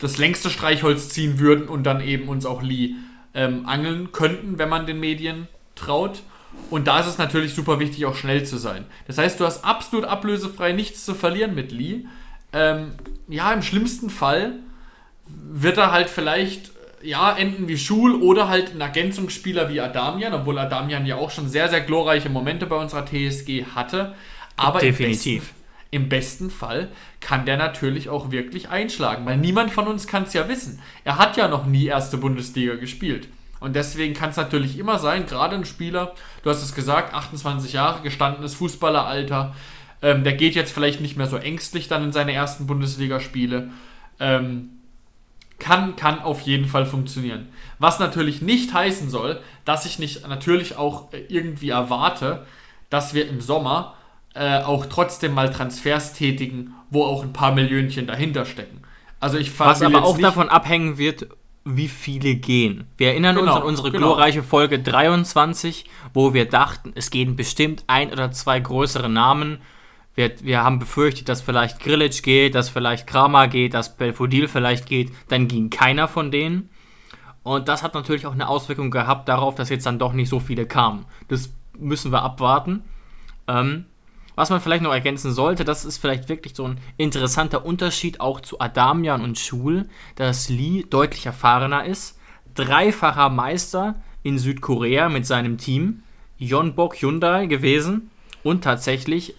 [0.05, 2.95] das längste Streichholz ziehen würden und dann eben uns auch Lee
[3.33, 6.21] ähm, angeln könnten, wenn man den Medien traut.
[6.69, 8.85] Und da ist es natürlich super wichtig, auch schnell zu sein.
[9.07, 12.05] Das heißt, du hast absolut ablösefrei nichts zu verlieren mit Lee.
[12.53, 12.93] Ähm,
[13.27, 14.53] ja, im schlimmsten Fall
[15.27, 20.57] wird er halt vielleicht ja, enden wie Schul oder halt ein Ergänzungsspieler wie Adamian, obwohl
[20.57, 24.15] Adamian ja auch schon sehr, sehr glorreiche Momente bei unserer TSG hatte.
[24.55, 25.54] Aber definitiv
[25.95, 26.89] im besten Fall
[27.21, 30.81] kann der natürlich auch wirklich einschlagen, weil niemand von uns kann es ja wissen.
[31.05, 33.29] Er hat ja noch nie erste Bundesliga gespielt.
[33.61, 37.71] Und deswegen kann es natürlich immer sein, gerade ein Spieler, du hast es gesagt, 28
[37.71, 39.55] Jahre, gestandenes Fußballeralter,
[40.01, 43.69] ähm, der geht jetzt vielleicht nicht mehr so ängstlich dann in seine ersten Bundesligaspiele.
[44.19, 44.71] Ähm,
[45.57, 47.47] kann, kann auf jeden Fall funktionieren.
[47.79, 52.45] Was natürlich nicht heißen soll, dass ich nicht natürlich auch äh, irgendwie erwarte,
[52.89, 53.95] dass wir im Sommer
[54.35, 58.81] äh, auch trotzdem mal Transfers tätigen, wo auch ein paar Millionchen dahinter stecken.
[59.19, 61.27] Also ich Was aber auch davon abhängen wird,
[61.63, 62.85] wie viele gehen.
[62.97, 64.07] Wir erinnern genau, uns an unsere genau.
[64.07, 69.59] glorreiche Folge 23, wo wir dachten, es gehen bestimmt ein oder zwei größere Namen.
[70.13, 74.85] Wir, wir haben befürchtet, dass vielleicht Grilic geht, dass vielleicht Kramer geht, dass Belfodil vielleicht
[74.85, 75.11] geht.
[75.27, 76.69] Dann ging keiner von denen.
[77.41, 80.39] Und das hat natürlich auch eine Auswirkung gehabt darauf, dass jetzt dann doch nicht so
[80.39, 81.05] viele kamen.
[81.27, 82.83] Das müssen wir abwarten.
[83.47, 83.85] Ähm,
[84.35, 88.41] was man vielleicht noch ergänzen sollte, das ist vielleicht wirklich so ein interessanter Unterschied auch
[88.41, 92.19] zu Adamian und Schul, dass Lee deutlich erfahrener ist,
[92.53, 96.03] dreifacher Meister in Südkorea mit seinem Team,
[96.37, 98.11] Yeonbok Hyundai gewesen
[98.43, 99.35] und tatsächlich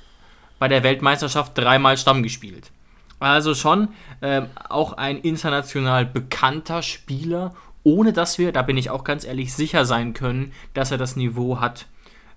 [0.58, 2.70] bei der Weltmeisterschaft dreimal Stamm gespielt.
[3.18, 3.88] Also schon
[4.22, 9.54] ähm, auch ein international bekannter Spieler, ohne dass wir, da bin ich auch ganz ehrlich,
[9.54, 11.86] sicher sein können, dass er das Niveau hat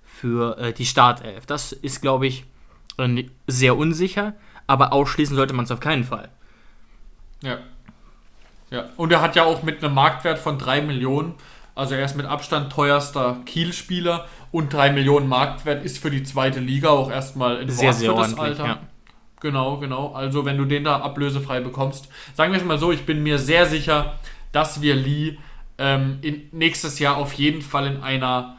[0.03, 1.45] für äh, die Startelf.
[1.45, 2.45] Das ist, glaube ich,
[2.99, 4.33] äh, sehr unsicher,
[4.67, 6.29] aber ausschließen sollte man es auf keinen Fall.
[7.41, 7.57] Ja.
[8.71, 11.33] Ja, und er hat ja auch mit einem Marktwert von 3 Millionen,
[11.73, 16.59] also er ist mit Abstand teuerster Kiel-Spieler und 3 Millionen Marktwert ist für die zweite
[16.59, 18.65] Liga auch erstmal ein sehr, sehr für das Alter.
[18.65, 18.79] Ja.
[19.39, 20.11] Genau, genau.
[20.13, 23.39] Also wenn du den da ablösefrei bekommst, sagen wir es mal so, ich bin mir
[23.39, 24.19] sehr sicher,
[24.51, 25.37] dass wir Lee
[25.77, 28.57] ähm, in, nächstes Jahr auf jeden Fall in einer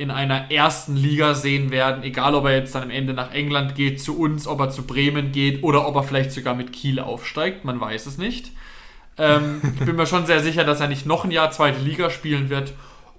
[0.00, 3.74] in einer ersten Liga sehen werden, egal ob er jetzt dann am Ende nach England
[3.74, 7.00] geht, zu uns, ob er zu Bremen geht oder ob er vielleicht sogar mit Kiel
[7.00, 8.50] aufsteigt, man weiß es nicht.
[9.18, 12.08] Ähm, ich bin mir schon sehr sicher, dass er nicht noch ein Jahr zweite Liga
[12.08, 12.72] spielen wird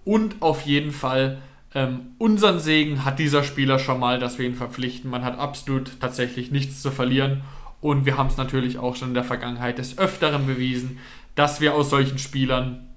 [0.06, 1.38] und auf jeden Fall
[1.76, 5.12] ähm, unseren Segen hat dieser Spieler schon mal, dass wir ihn verpflichten.
[5.12, 7.44] Man hat absolut tatsächlich nichts zu verlieren
[7.80, 10.98] und wir haben es natürlich auch schon in der Vergangenheit des Öfteren bewiesen,
[11.36, 12.88] dass wir aus solchen Spielern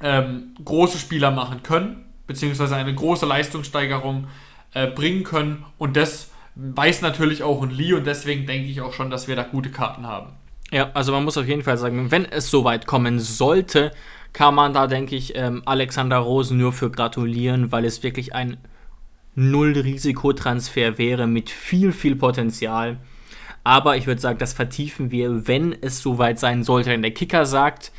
[0.00, 4.26] ähm, große Spieler machen können beziehungsweise eine große Leistungssteigerung
[4.74, 5.64] äh, bringen können.
[5.78, 9.36] Und das weiß natürlich auch ein Lee und deswegen denke ich auch schon, dass wir
[9.36, 10.32] da gute Karten haben.
[10.70, 13.92] Ja, also man muss auf jeden Fall sagen, wenn es soweit kommen sollte,
[14.32, 18.56] kann man da, denke ich, ähm, Alexander Rosen nur für gratulieren, weil es wirklich ein
[19.34, 22.98] Null-Risikotransfer wäre mit viel, viel Potenzial.
[23.64, 26.90] Aber ich würde sagen, das vertiefen wir, wenn es soweit sein sollte.
[26.90, 27.92] Denn der Kicker sagt,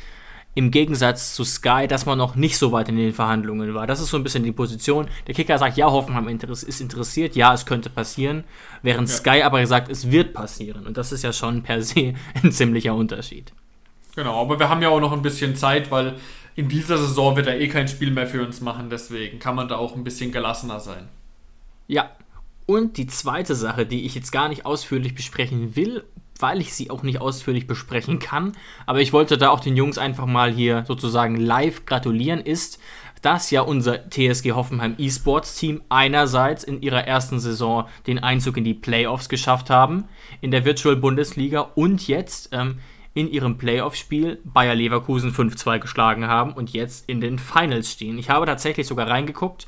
[0.54, 3.86] im Gegensatz zu Sky, dass man noch nicht so weit in den Verhandlungen war.
[3.86, 5.08] Das ist so ein bisschen die Position.
[5.26, 8.44] Der Kicker sagt, ja, Hoffenheim ist interessiert, ja, es könnte passieren,
[8.82, 9.14] während ja.
[9.14, 10.86] Sky aber sagt, es wird passieren.
[10.86, 13.52] Und das ist ja schon per se ein ziemlicher Unterschied.
[14.14, 16.14] Genau, aber wir haben ja auch noch ein bisschen Zeit, weil
[16.54, 19.66] in dieser Saison wird er eh kein Spiel mehr für uns machen, deswegen kann man
[19.66, 21.08] da auch ein bisschen gelassener sein.
[21.88, 22.10] Ja.
[22.66, 26.04] Und die zweite Sache, die ich jetzt gar nicht ausführlich besprechen will,
[26.44, 28.52] weil ich sie auch nicht ausführlich besprechen kann,
[28.84, 32.78] aber ich wollte da auch den Jungs einfach mal hier sozusagen live gratulieren, ist,
[33.22, 38.64] dass ja unser TSG Hoffenheim E-Sports Team einerseits in ihrer ersten Saison den Einzug in
[38.64, 40.04] die Playoffs geschafft haben,
[40.42, 42.78] in der Virtual Bundesliga und jetzt ähm,
[43.14, 48.18] in ihrem Playoff-Spiel Bayer Leverkusen 5-2 geschlagen haben und jetzt in den Finals stehen.
[48.18, 49.66] Ich habe tatsächlich sogar reingeguckt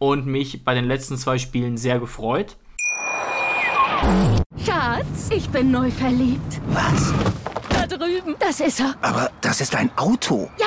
[0.00, 2.56] und mich bei den letzten zwei Spielen sehr gefreut.
[4.64, 6.60] Schatz, ich bin neu verliebt.
[6.68, 7.12] Was?
[7.68, 8.36] Da drüben.
[8.38, 8.94] Das ist er.
[9.00, 10.50] Aber das ist ein Auto.
[10.58, 10.66] Ja,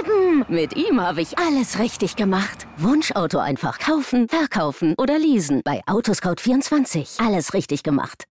[0.00, 0.44] eben.
[0.48, 2.66] Mit ihm habe ich alles richtig gemacht.
[2.76, 5.62] Wunschauto einfach kaufen, verkaufen oder leasen.
[5.64, 7.24] Bei Autoscout24.
[7.24, 8.24] Alles richtig gemacht.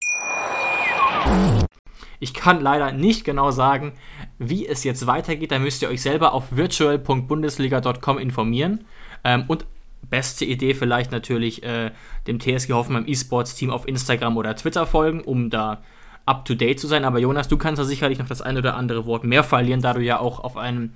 [2.21, 3.93] Ich kann leider nicht genau sagen,
[4.39, 5.53] wie es jetzt weitergeht.
[5.53, 8.85] Da müsst ihr euch selber auf virtual.bundesliga.com informieren.
[9.25, 9.67] Ähm, und
[10.03, 11.91] beste Idee vielleicht natürlich äh,
[12.27, 15.83] dem TSG Hoffenheim E-Sports Team auf Instagram oder Twitter folgen, um da
[16.25, 17.05] up to date zu sein.
[17.05, 19.95] Aber Jonas, du kannst da sicherlich noch das ein oder andere Wort mehr verlieren, da
[19.95, 20.93] du ja auch auf einem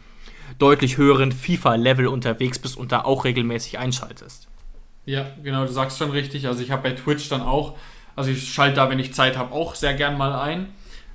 [0.59, 4.49] deutlich höheren FIFA-Level unterwegs bist und da auch regelmäßig einschaltest.
[5.05, 6.47] Ja, genau, du sagst schon richtig.
[6.47, 7.77] Also ich habe bei Twitch dann auch,
[8.15, 10.69] also ich schalte da, wenn ich Zeit habe, auch sehr gern mal ein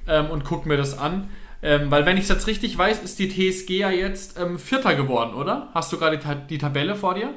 [0.08, 1.30] ähm, und gucke mir das an.
[1.64, 4.96] Ähm, weil wenn ich es jetzt richtig weiß, ist die TSG ja jetzt ähm, Vierter
[4.96, 5.70] geworden, oder?
[5.74, 7.34] Hast du gerade die, die Tabelle vor dir?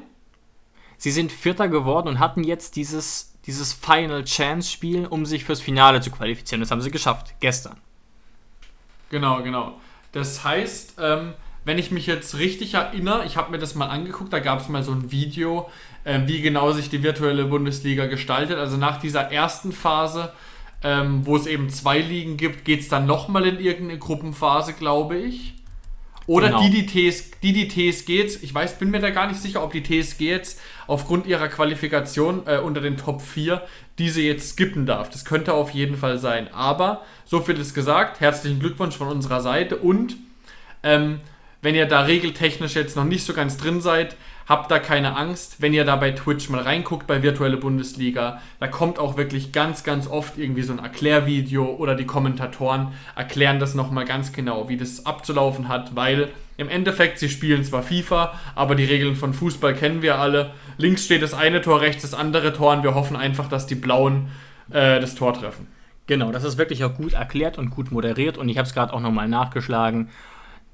[1.00, 5.62] Sie sind Vierter geworden und hatten jetzt dieses, dieses Final Chance Spiel, um sich fürs
[5.62, 6.60] Finale zu qualifizieren.
[6.60, 7.78] Das haben sie geschafft, gestern.
[9.08, 9.80] Genau, genau.
[10.12, 11.32] Das heißt, ähm,
[11.64, 14.68] wenn ich mich jetzt richtig erinnere, ich habe mir das mal angeguckt, da gab es
[14.68, 15.70] mal so ein Video,
[16.04, 18.58] äh, wie genau sich die virtuelle Bundesliga gestaltet.
[18.58, 20.34] Also nach dieser ersten Phase,
[20.82, 25.16] ähm, wo es eben zwei Ligen gibt, geht es dann nochmal in irgendeine Gruppenphase, glaube
[25.16, 25.54] ich.
[26.30, 26.62] Oder genau.
[26.62, 29.64] die, die, TS, die, die TSG jetzt, ich weiß, bin mir da gar nicht sicher,
[29.64, 33.60] ob die TSG jetzt aufgrund ihrer Qualifikation äh, unter den Top 4
[33.98, 35.10] diese jetzt skippen darf.
[35.10, 36.46] Das könnte auf jeden Fall sein.
[36.54, 40.18] Aber, so viel ist gesagt, herzlichen Glückwunsch von unserer Seite und
[40.84, 41.18] ähm,
[41.62, 44.16] wenn ihr da regeltechnisch jetzt noch nicht so ganz drin seid,
[44.50, 48.40] Habt da keine Angst, wenn ihr da bei Twitch mal reinguckt bei Virtuelle Bundesliga.
[48.58, 53.60] Da kommt auch wirklich ganz, ganz oft irgendwie so ein Erklärvideo oder die Kommentatoren erklären
[53.60, 58.34] das nochmal ganz genau, wie das abzulaufen hat, weil im Endeffekt, sie spielen zwar FIFA,
[58.56, 60.50] aber die Regeln von Fußball kennen wir alle.
[60.78, 63.76] Links steht das eine Tor, rechts das andere Tor und wir hoffen einfach, dass die
[63.76, 64.30] Blauen
[64.72, 65.68] äh, das Tor treffen.
[66.08, 68.92] Genau, das ist wirklich auch gut erklärt und gut moderiert und ich habe es gerade
[68.92, 70.08] auch nochmal nachgeschlagen.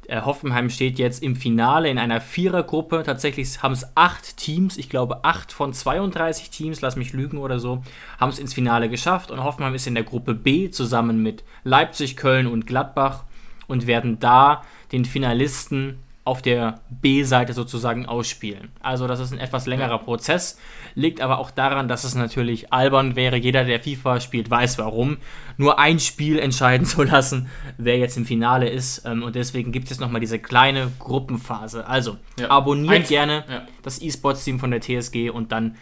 [0.08, 3.02] Äh, Hoffenheim steht jetzt im Finale in einer Vierergruppe.
[3.04, 7.58] Tatsächlich haben es acht Teams, ich glaube acht von 32 Teams, lass mich lügen oder
[7.58, 7.82] so,
[8.18, 9.30] haben es ins Finale geschafft.
[9.30, 13.24] Und Hoffenheim ist in der Gruppe B zusammen mit Leipzig, Köln und Gladbach
[13.66, 18.70] und werden da den Finalisten auf der B-Seite sozusagen ausspielen.
[18.80, 20.58] Also das ist ein etwas längerer Prozess,
[20.96, 25.18] liegt aber auch daran, dass es natürlich albern wäre, jeder, der FIFA spielt, weiß warum,
[25.56, 27.48] nur ein Spiel entscheiden zu lassen,
[27.78, 29.06] wer jetzt im Finale ist.
[29.06, 31.86] Ähm, und deswegen gibt es nochmal diese kleine Gruppenphase.
[31.86, 32.50] Also ja.
[32.50, 33.62] abonniert Eins, gerne ja.
[33.84, 35.76] das E-Sports-Team von der TSG und dann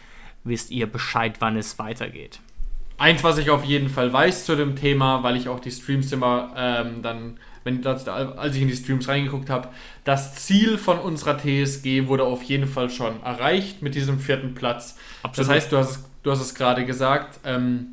[0.45, 2.41] wisst ihr Bescheid, wann es weitergeht.
[2.99, 6.13] Eins, was ich auf jeden Fall weiß zu dem Thema, weil ich auch die Streams
[6.13, 9.69] immer ähm, dann wenn das, als ich in die Streams reingeguckt habe,
[10.05, 14.97] das Ziel von unserer TSG wurde auf jeden Fall schon erreicht mit diesem vierten Platz.
[15.23, 15.49] Absolut.
[15.49, 17.87] Das heißt, du hast, du hast es gerade gesagt, ähm,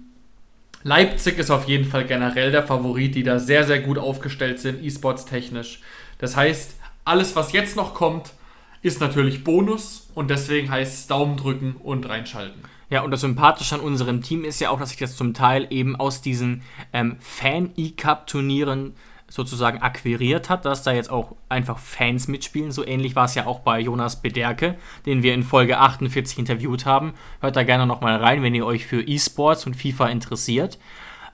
[0.83, 4.83] Leipzig ist auf jeden Fall generell der Favorit, die da sehr, sehr gut aufgestellt sind,
[4.83, 5.81] E-Sports technisch.
[6.17, 8.33] Das heißt, alles, was jetzt noch kommt,
[8.81, 12.61] ist natürlich Bonus und deswegen heißt es Daumen drücken und reinschalten.
[12.89, 15.67] Ja, und das Sympathische an unserem Team ist ja auch, dass sich das zum Teil
[15.69, 18.95] eben aus diesen ähm, Fan-E-Cup-Turnieren
[19.31, 22.71] sozusagen akquiriert hat, dass da jetzt auch einfach Fans mitspielen.
[22.73, 24.75] So ähnlich war es ja auch bei Jonas Bederke,
[25.05, 27.13] den wir in Folge 48 interviewt haben.
[27.39, 30.77] Hört da gerne nochmal rein, wenn ihr euch für E-Sports und FIFA interessiert.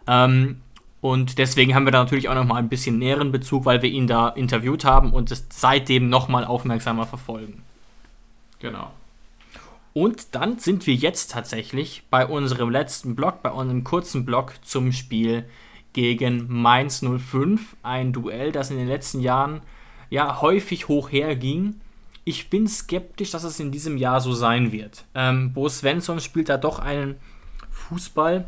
[0.06, 0.62] Ähm,
[1.02, 4.06] und deswegen haben wir da natürlich auch nochmal ein bisschen näheren Bezug, weil wir ihn
[4.06, 7.64] da interviewt haben und es seitdem nochmal aufmerksamer verfolgen.
[8.60, 8.92] Genau.
[9.94, 14.92] Und dann sind wir jetzt tatsächlich bei unserem letzten Block, bei unserem kurzen Block zum
[14.92, 15.46] Spiel
[15.94, 17.76] gegen Mainz 05.
[17.84, 19.62] Ein Duell, das in den letzten Jahren
[20.10, 21.82] ja häufig hoch herging.
[22.24, 25.06] Ich bin skeptisch, dass es in diesem Jahr so sein wird.
[25.16, 27.16] Ähm, Bo Svensson spielt da doch einen
[27.70, 28.46] Fußball,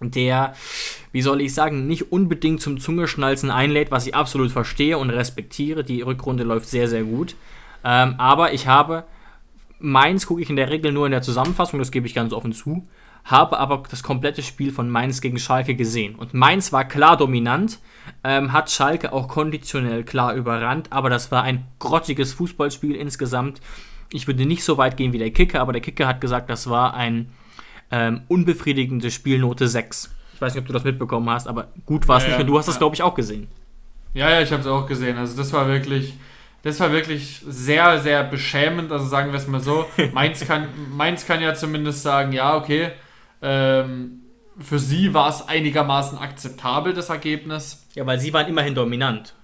[0.00, 0.54] der,
[1.12, 5.84] wie soll ich sagen, nicht unbedingt zum Zungeschnalzen einlädt, was ich absolut verstehe und respektiere.
[5.84, 7.36] Die Rückrunde läuft sehr, sehr gut.
[7.84, 9.04] Ähm, aber ich habe
[9.82, 12.52] Mainz gucke ich in der Regel nur in der Zusammenfassung, das gebe ich ganz offen
[12.52, 12.86] zu,
[13.24, 16.16] habe aber das komplette Spiel von Mainz gegen Schalke gesehen.
[16.16, 17.78] Und Mainz war klar dominant,
[18.24, 23.60] ähm, hat Schalke auch konditionell klar überrannt, aber das war ein grottiges Fußballspiel insgesamt.
[24.10, 26.68] Ich würde nicht so weit gehen wie der Kicker, aber der Kicker hat gesagt, das
[26.68, 27.32] war ein
[27.90, 30.14] ähm, unbefriedigende Spielnote 6.
[30.34, 32.46] Ich weiß nicht, ob du das mitbekommen hast, aber gut war es Ja, nicht und
[32.46, 32.80] du hast das, ja.
[32.80, 33.48] glaube ich, auch gesehen.
[34.14, 35.16] Ja, ja, ich habe es auch gesehen.
[35.16, 36.14] Also das war wirklich,
[36.62, 38.92] das war wirklich sehr, sehr beschämend.
[38.92, 39.86] Also sagen wir es mal so.
[40.12, 42.90] Mainz kann, Mainz kann ja zumindest sagen, ja, okay,
[43.42, 44.20] ähm,
[44.58, 47.86] für sie war es einigermaßen akzeptabel, das Ergebnis.
[47.94, 49.34] Ja, weil sie waren immerhin dominant.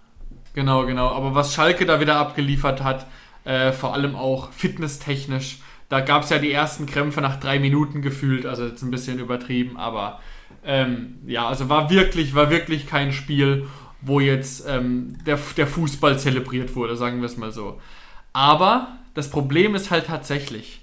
[0.54, 1.08] Genau, genau.
[1.08, 3.06] Aber was Schalke da wieder abgeliefert hat,
[3.44, 8.02] äh, vor allem auch fitnesstechnisch, da gab es ja die ersten Krämpfe nach drei Minuten
[8.02, 10.20] gefühlt, also jetzt ein bisschen übertrieben, aber
[10.64, 13.66] ähm, ja, also war wirklich, war wirklich kein Spiel,
[14.02, 17.80] wo jetzt ähm, der, der Fußball zelebriert wurde, sagen wir es mal so.
[18.32, 20.82] Aber das Problem ist halt tatsächlich,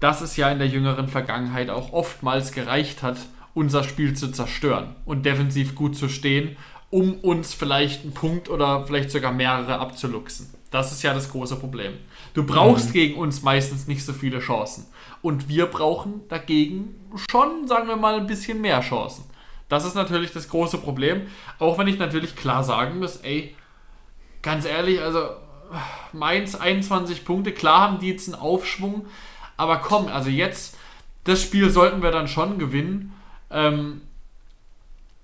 [0.00, 3.16] dass es ja in der jüngeren Vergangenheit auch oftmals gereicht hat,
[3.54, 6.56] unser Spiel zu zerstören und defensiv gut zu stehen,
[6.90, 10.54] um uns vielleicht einen Punkt oder vielleicht sogar mehrere abzuluxen.
[10.70, 11.94] Das ist ja das große Problem.
[12.34, 14.86] Du brauchst gegen uns meistens nicht so viele Chancen.
[15.22, 16.94] Und wir brauchen dagegen
[17.30, 19.24] schon, sagen wir mal, ein bisschen mehr Chancen.
[19.68, 21.22] Das ist natürlich das große Problem.
[21.58, 23.56] Auch wenn ich natürlich klar sagen muss, ey,
[24.42, 25.30] ganz ehrlich, also
[26.12, 29.06] Mainz 21 Punkte, klar haben die jetzt einen Aufschwung,
[29.56, 30.76] aber komm, also jetzt,
[31.24, 33.12] das Spiel sollten wir dann schon gewinnen,
[33.50, 34.02] ähm,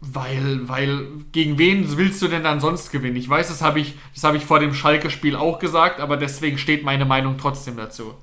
[0.01, 3.17] weil, weil, gegen wen willst du denn dann sonst gewinnen?
[3.17, 6.83] Ich weiß, das habe ich, habe ich vor dem Schalke-Spiel auch gesagt, aber deswegen steht
[6.83, 8.15] meine Meinung trotzdem dazu.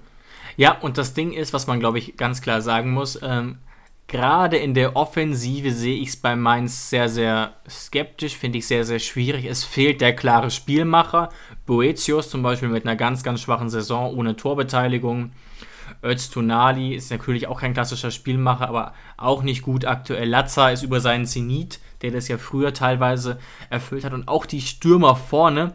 [0.58, 3.60] Ja, und das Ding ist, was man, glaube ich, ganz klar sagen muss, ähm,
[4.10, 8.84] gerade in der Offensive sehe ich es bei Mainz sehr, sehr skeptisch, finde ich sehr,
[8.84, 9.46] sehr schwierig.
[9.46, 11.30] Es fehlt der klare Spielmacher.
[11.66, 15.32] Boetius zum Beispiel mit einer ganz, ganz schwachen Saison ohne Torbeteiligung.
[16.04, 20.30] Öztunali ist natürlich auch kein klassischer Spielmacher, aber auch nicht gut aktuell.
[20.30, 23.40] Latza ist über seinen Zenit, der das ja früher teilweise
[23.70, 24.14] erfüllt hat.
[24.14, 25.74] Und auch die Stürmer vorne,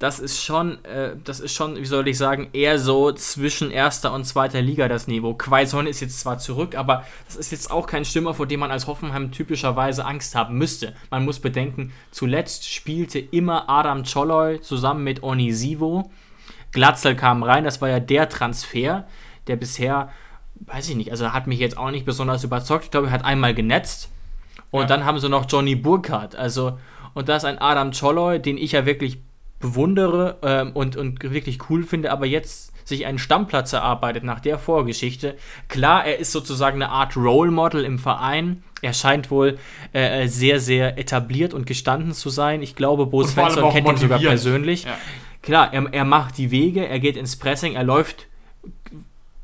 [0.00, 4.14] das ist schon, äh, das ist schon, wie soll ich sagen, eher so zwischen erster
[4.14, 5.34] und zweiter Liga das Niveau.
[5.34, 8.70] Quaison ist jetzt zwar zurück, aber das ist jetzt auch kein Stürmer, vor dem man
[8.70, 10.94] als Hoffenheim typischerweise Angst haben müsste.
[11.10, 16.10] Man muss bedenken, zuletzt spielte immer Adam Czoloi zusammen mit Onisivo.
[16.72, 19.06] Glatzel kam rein, das war ja der Transfer,
[19.46, 20.10] der bisher,
[20.66, 22.84] weiß ich nicht, also hat mich jetzt auch nicht besonders überzeugt.
[22.84, 24.10] Ich glaube, er hat einmal genetzt.
[24.70, 24.86] Und Ja.
[24.86, 26.36] dann haben sie noch Johnny Burkhardt.
[26.36, 26.78] Also,
[27.14, 29.18] und da ist ein Adam Czoloi, den ich ja wirklich
[29.58, 34.58] bewundere ähm, und, und wirklich cool finde, aber jetzt sich einen Stammplatz erarbeitet nach der
[34.58, 35.36] Vorgeschichte.
[35.68, 38.62] Klar, er ist sozusagen eine Art Role Model im Verein.
[38.82, 39.58] Er scheint wohl
[39.92, 42.62] äh, sehr, sehr etabliert und gestanden zu sein.
[42.62, 44.30] Ich glaube, Bo Svensson kennt ihn sogar motiviert.
[44.30, 44.84] persönlich.
[44.84, 44.96] Ja.
[45.42, 48.26] Klar, er, er macht die Wege, er geht ins Pressing, er läuft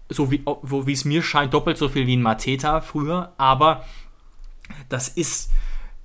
[0.09, 3.85] so wie es mir scheint, doppelt so viel wie ein Mateta früher, aber
[4.89, 5.51] das ist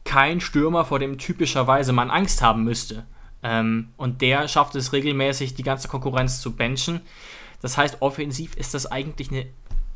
[0.04, 3.06] kein Stürmer, vor dem typischerweise man Angst haben müsste.
[3.44, 7.02] Ähm, und der schafft es regelmäßig, die ganze Konkurrenz zu benchen.
[7.62, 9.48] Das heißt, offensiv ist das eigentlich eine,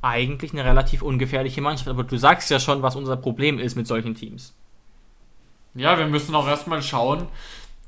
[0.02, 1.90] eigentlich eine relativ ungefährliche Mannschaft.
[1.90, 4.54] Aber du sagst ja schon, was unser Problem ist mit solchen Teams.
[5.74, 7.28] Ja, wir müssen auch erstmal schauen,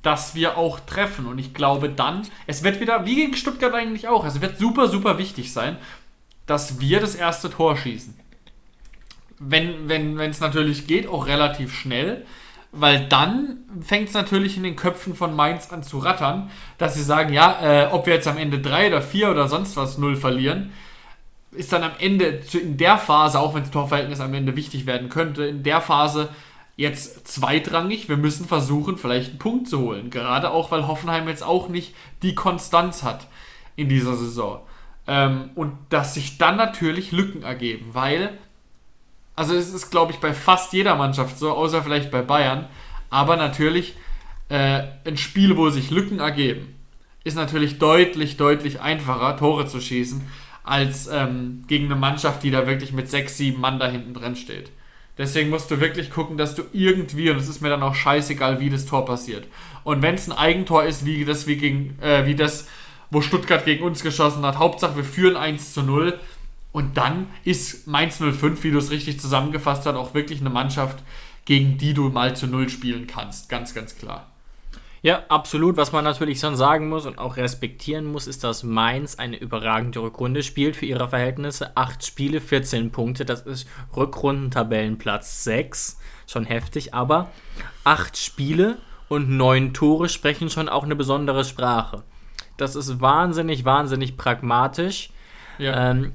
[0.01, 1.25] dass wir auch treffen.
[1.25, 4.87] Und ich glaube dann, es wird wieder, wie gegen Stuttgart eigentlich auch, es wird super,
[4.87, 5.77] super wichtig sein,
[6.47, 8.15] dass wir das erste Tor schießen.
[9.37, 12.25] Wenn wenn wenn, es natürlich geht, auch relativ schnell,
[12.71, 17.03] weil dann fängt es natürlich in den Köpfen von Mainz an zu rattern, dass sie
[17.03, 20.15] sagen, ja, äh, ob wir jetzt am Ende drei oder vier oder sonst was null
[20.15, 20.71] verlieren,
[21.51, 25.09] ist dann am Ende in der Phase, auch wenn das Torverhältnis am Ende wichtig werden
[25.09, 26.29] könnte, in der Phase
[26.75, 28.09] jetzt zweitrangig.
[28.09, 30.09] Wir müssen versuchen, vielleicht einen Punkt zu holen.
[30.09, 33.27] Gerade auch, weil Hoffenheim jetzt auch nicht die Konstanz hat
[33.75, 34.61] in dieser Saison.
[35.07, 38.37] Ähm, und dass sich dann natürlich Lücken ergeben, weil,
[39.35, 42.67] also es ist, glaube ich, bei fast jeder Mannschaft so, außer vielleicht bei Bayern,
[43.09, 43.95] aber natürlich
[44.49, 46.75] äh, ein Spiel, wo sich Lücken ergeben,
[47.23, 50.21] ist natürlich deutlich, deutlich einfacher, Tore zu schießen,
[50.63, 54.35] als ähm, gegen eine Mannschaft, die da wirklich mit sechs, sieben Mann da hinten drin
[54.35, 54.71] steht.
[55.17, 58.59] Deswegen musst du wirklich gucken, dass du irgendwie, und es ist mir dann auch scheißegal,
[58.59, 59.47] wie das Tor passiert.
[59.83, 62.67] Und wenn es ein Eigentor ist, wie das, wie gegen, äh, wie das
[63.09, 64.57] wo Stuttgart gegen uns geschossen hat.
[64.57, 66.19] Hauptsache, wir führen 1 zu 0.
[66.71, 71.03] Und dann ist Mainz 05, wie du es richtig zusammengefasst hast, auch wirklich eine Mannschaft,
[71.45, 73.49] gegen die du mal zu 0 spielen kannst.
[73.49, 74.27] Ganz, ganz klar.
[75.01, 75.77] Ja, absolut.
[75.77, 80.01] Was man natürlich schon sagen muss und auch respektieren muss, ist, dass Mainz eine überragende
[80.01, 81.75] Rückrunde spielt für ihre Verhältnisse.
[81.77, 83.23] Acht Spiele, 14 Punkte.
[83.23, 85.99] Das ist Rückrundentabellenplatz 6.
[86.27, 87.31] Schon heftig, aber
[87.85, 88.77] acht Spiele
[89.07, 92.03] und neun Tore sprechen schon auch eine besondere Sprache.
[92.57, 95.11] Das ist wahnsinnig, wahnsinnig pragmatisch.
[95.57, 95.91] Ja.
[95.91, 96.13] Ähm,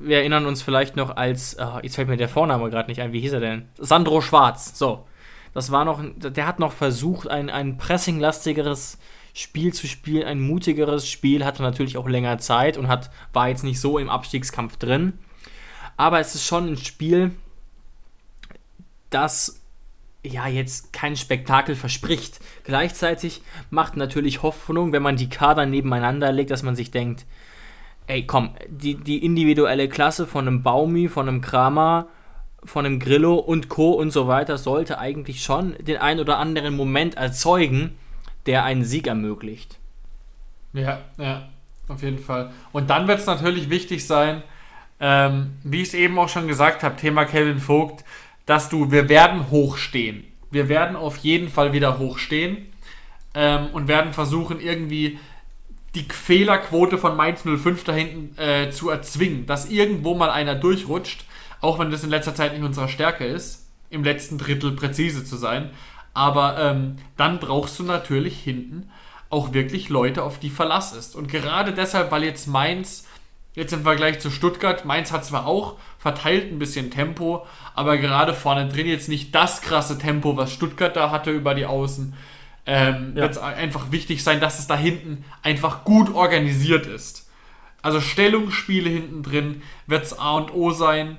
[0.00, 3.12] wir erinnern uns vielleicht noch als, oh, jetzt fällt mir der Vorname gerade nicht ein,
[3.12, 3.68] wie hieß er denn?
[3.78, 5.06] Sandro Schwarz, so.
[5.54, 8.98] Das war noch, der hat noch versucht, ein, ein pressinglastigeres
[9.34, 13.64] Spiel zu spielen, ein mutigeres Spiel, hatte natürlich auch länger Zeit und hat, war jetzt
[13.64, 15.18] nicht so im Abstiegskampf drin.
[15.96, 17.32] Aber es ist schon ein Spiel,
[19.10, 19.61] das
[20.24, 22.40] ja jetzt kein Spektakel verspricht.
[22.64, 27.26] Gleichzeitig macht natürlich Hoffnung, wenn man die Kader nebeneinander legt, dass man sich denkt,
[28.06, 32.08] ey komm, die, die individuelle Klasse von einem Baumi, von einem Kramer,
[32.64, 33.92] von einem Grillo und Co.
[33.92, 37.98] und so weiter sollte eigentlich schon den ein oder anderen Moment erzeugen,
[38.46, 39.78] der einen Sieg ermöglicht.
[40.72, 41.48] Ja, ja,
[41.88, 42.50] auf jeden Fall.
[42.70, 44.42] Und dann wird es natürlich wichtig sein,
[45.00, 48.04] ähm, wie ich es eben auch schon gesagt habe, Thema Kevin Vogt,
[48.52, 50.24] dass du, wir werden hochstehen.
[50.50, 52.66] Wir werden auf jeden Fall wieder hochstehen
[53.34, 55.18] ähm, und werden versuchen, irgendwie
[55.94, 61.24] die Fehlerquote von Mainz 05 da hinten äh, zu erzwingen, dass irgendwo mal einer durchrutscht
[61.62, 65.36] auch wenn das in letzter Zeit nicht unsere Stärke ist, im letzten Drittel präzise zu
[65.36, 65.70] sein.
[66.12, 68.90] Aber ähm, dann brauchst du natürlich hinten
[69.30, 71.16] auch wirklich Leute, auf die Verlass ist.
[71.16, 73.06] Und gerade deshalb, weil jetzt Mainz,
[73.54, 78.34] jetzt im Vergleich zu Stuttgart, Mainz hat zwar auch verteilt ein bisschen Tempo, aber gerade
[78.34, 82.14] vorne drin jetzt nicht das krasse Tempo, was Stuttgart da hatte über die Außen.
[82.64, 83.22] Ähm, ja.
[83.22, 87.28] Wird es einfach wichtig sein, dass es da hinten einfach gut organisiert ist.
[87.82, 91.18] Also Stellungsspiele hinten drin wird es A und O sein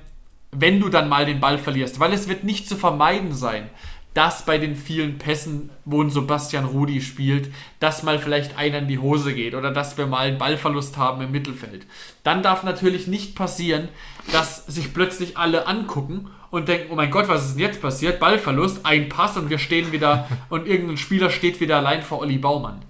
[0.56, 2.00] wenn du dann mal den Ball verlierst.
[2.00, 3.70] Weil es wird nicht zu vermeiden sein,
[4.14, 8.88] dass bei den vielen Pässen, wo ein Sebastian Rudi spielt, dass mal vielleicht einer in
[8.88, 11.84] die Hose geht oder dass wir mal einen Ballverlust haben im Mittelfeld.
[12.22, 13.88] Dann darf natürlich nicht passieren,
[14.32, 18.20] dass sich plötzlich alle angucken und denken, oh mein Gott, was ist denn jetzt passiert?
[18.20, 22.38] Ballverlust, ein Pass und wir stehen wieder und irgendein Spieler steht wieder allein vor Olli
[22.38, 22.82] Baumann.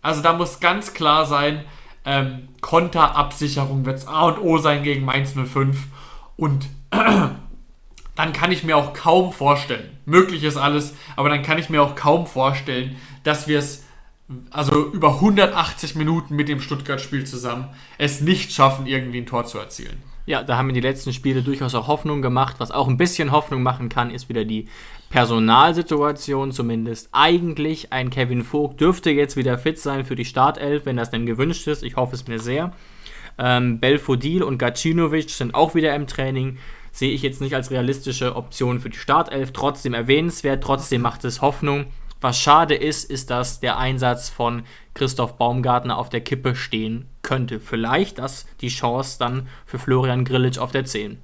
[0.00, 1.64] Also da muss ganz klar sein,
[2.04, 5.76] ähm, Konterabsicherung wird es A und O sein gegen Mainz 05
[6.36, 6.68] und
[8.22, 11.82] dann kann ich mir auch kaum vorstellen, möglich ist alles, aber dann kann ich mir
[11.82, 12.94] auch kaum vorstellen,
[13.24, 13.84] dass wir es
[14.50, 19.58] also über 180 Minuten mit dem Stuttgart-Spiel zusammen es nicht schaffen, irgendwie ein Tor zu
[19.58, 20.00] erzielen.
[20.24, 22.56] Ja, da haben wir die letzten Spiele durchaus auch Hoffnung gemacht.
[22.58, 24.68] Was auch ein bisschen Hoffnung machen kann, ist wieder die
[25.10, 26.52] Personalsituation.
[26.52, 31.10] Zumindest eigentlich ein Kevin Vogt dürfte jetzt wieder fit sein für die Startelf, wenn das
[31.10, 31.82] denn gewünscht ist.
[31.82, 32.72] Ich hoffe es mir sehr.
[33.36, 36.58] Ähm, Belfodil und Gacinovic sind auch wieder im Training
[36.92, 39.52] sehe ich jetzt nicht als realistische Option für die Startelf.
[39.52, 41.86] Trotzdem erwähnenswert, trotzdem macht es Hoffnung.
[42.20, 44.62] Was schade ist, ist, dass der Einsatz von
[44.94, 47.58] Christoph Baumgartner auf der Kippe stehen könnte.
[47.58, 51.18] Vielleicht das die Chance dann für Florian Grillitsch auf der 10.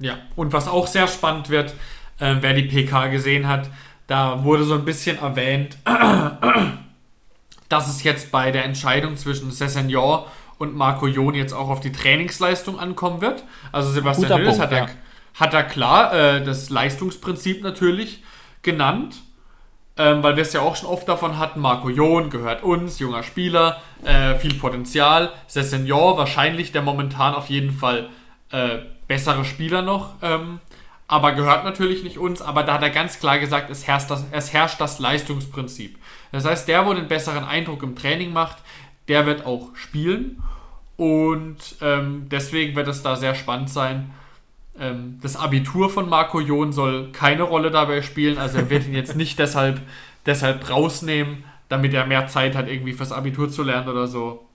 [0.00, 1.74] Ja, und was auch sehr spannend wird,
[2.18, 3.70] äh, wer die PK gesehen hat,
[4.06, 5.78] da wurde so ein bisschen erwähnt,
[7.68, 10.24] dass es jetzt bei der Entscheidung zwischen Cessignon
[10.58, 13.44] und Marco Jon jetzt auch auf die Trainingsleistung ankommen wird.
[13.72, 14.78] Also Sebastian Guter Hills hat, ja.
[14.78, 14.88] er,
[15.34, 18.22] hat er klar äh, das Leistungsprinzip natürlich
[18.62, 19.16] genannt,
[19.96, 23.22] ähm, weil wir es ja auch schon oft davon hatten, Marco Jon gehört uns, junger
[23.22, 25.32] Spieler, äh, viel Potenzial.
[25.46, 28.08] Senior wahrscheinlich der momentan auf jeden Fall
[28.50, 30.60] äh, bessere Spieler noch, ähm,
[31.06, 32.42] aber gehört natürlich nicht uns.
[32.42, 35.98] Aber da hat er ganz klar gesagt, es herrscht das, es herrscht das Leistungsprinzip.
[36.32, 38.58] Das heißt, der, wo den besseren Eindruck im Training macht,
[39.08, 40.42] der wird auch spielen.
[40.96, 44.10] Und ähm, deswegen wird es da sehr spannend sein.
[44.78, 48.38] Ähm, das Abitur von Marco Jon soll keine Rolle dabei spielen.
[48.38, 49.80] Also er wird ihn jetzt nicht deshalb,
[50.26, 54.46] deshalb rausnehmen, damit er mehr Zeit hat, irgendwie fürs Abitur zu lernen oder so.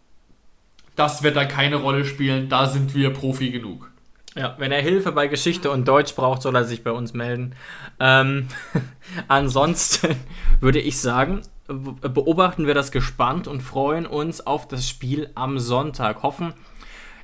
[0.96, 2.50] Das wird da keine Rolle spielen.
[2.50, 3.90] Da sind wir Profi genug.
[4.36, 7.56] Ja, wenn er Hilfe bei Geschichte und Deutsch braucht, soll er sich bei uns melden.
[8.00, 8.48] Ähm,
[9.28, 10.16] ansonsten
[10.60, 16.24] würde ich sagen, beobachten wir das gespannt und freuen uns auf das Spiel am Sonntag.
[16.24, 16.54] Hoffen,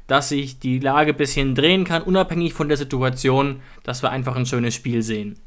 [0.07, 4.35] dass sich die Lage ein bisschen drehen kann, unabhängig von der Situation, dass wir einfach
[4.35, 5.37] ein schönes Spiel sehen.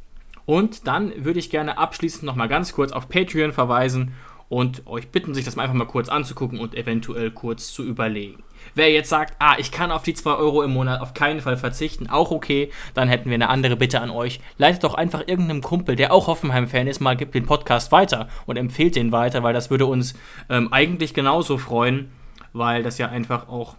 [0.45, 4.13] Und dann würde ich gerne abschließend nochmal ganz kurz auf Patreon verweisen
[4.49, 8.43] und euch bitten, sich das einfach mal kurz anzugucken und eventuell kurz zu überlegen.
[8.75, 11.57] Wer jetzt sagt, ah, ich kann auf die 2 Euro im Monat auf keinen Fall
[11.57, 14.41] verzichten, auch okay, dann hätten wir eine andere Bitte an euch.
[14.59, 18.57] Leitet doch einfach irgendeinem Kumpel, der auch Hoffenheim-Fan ist, mal gibt den Podcast weiter und
[18.57, 20.15] empfehlt den weiter, weil das würde uns
[20.49, 22.11] ähm, eigentlich genauso freuen.
[22.55, 23.77] weil das ja einfach auch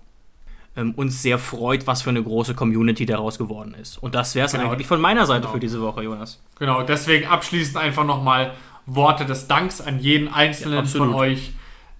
[0.75, 4.01] ähm, uns sehr freut, was für eine große Community daraus geworden ist.
[4.01, 4.71] Und das wäre es Genau.
[4.71, 5.53] eigentlich von meiner Seite Genau.
[5.53, 6.41] für diese Woche, Jonas.
[6.57, 8.53] Genau, deswegen abschließend einfach nochmal
[8.88, 11.53] Worte des Danks an jeden Einzelnen Ja, von euch,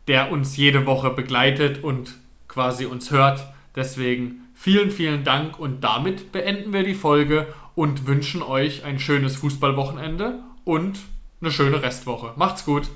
[0.08, 2.16] der uns jede Woche begleitet und
[2.54, 3.46] quasi uns hört.
[3.76, 9.36] Deswegen vielen, vielen Dank und damit beenden wir die Folge und wünschen euch ein schönes
[9.38, 11.00] Fußballwochenende und
[11.42, 12.34] eine schöne Restwoche.
[12.36, 12.90] Macht's gut.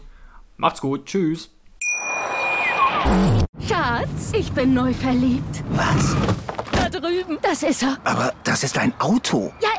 [0.57, 1.49] Macht's gut, tschüss.
[3.67, 5.63] Schatz, ich bin neu verliebt.
[5.71, 6.15] Was?
[6.71, 7.37] Da drüben.
[7.41, 7.97] Das ist er.
[8.03, 9.51] Aber das ist ein Auto.
[9.61, 9.69] Ja,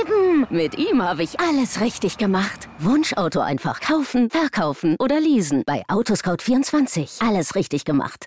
[0.00, 0.46] eben.
[0.50, 2.68] Mit ihm habe ich alles richtig gemacht.
[2.78, 5.62] Wunschauto einfach kaufen, verkaufen oder leasen.
[5.66, 7.26] Bei Autoscout24.
[7.26, 8.26] Alles richtig gemacht.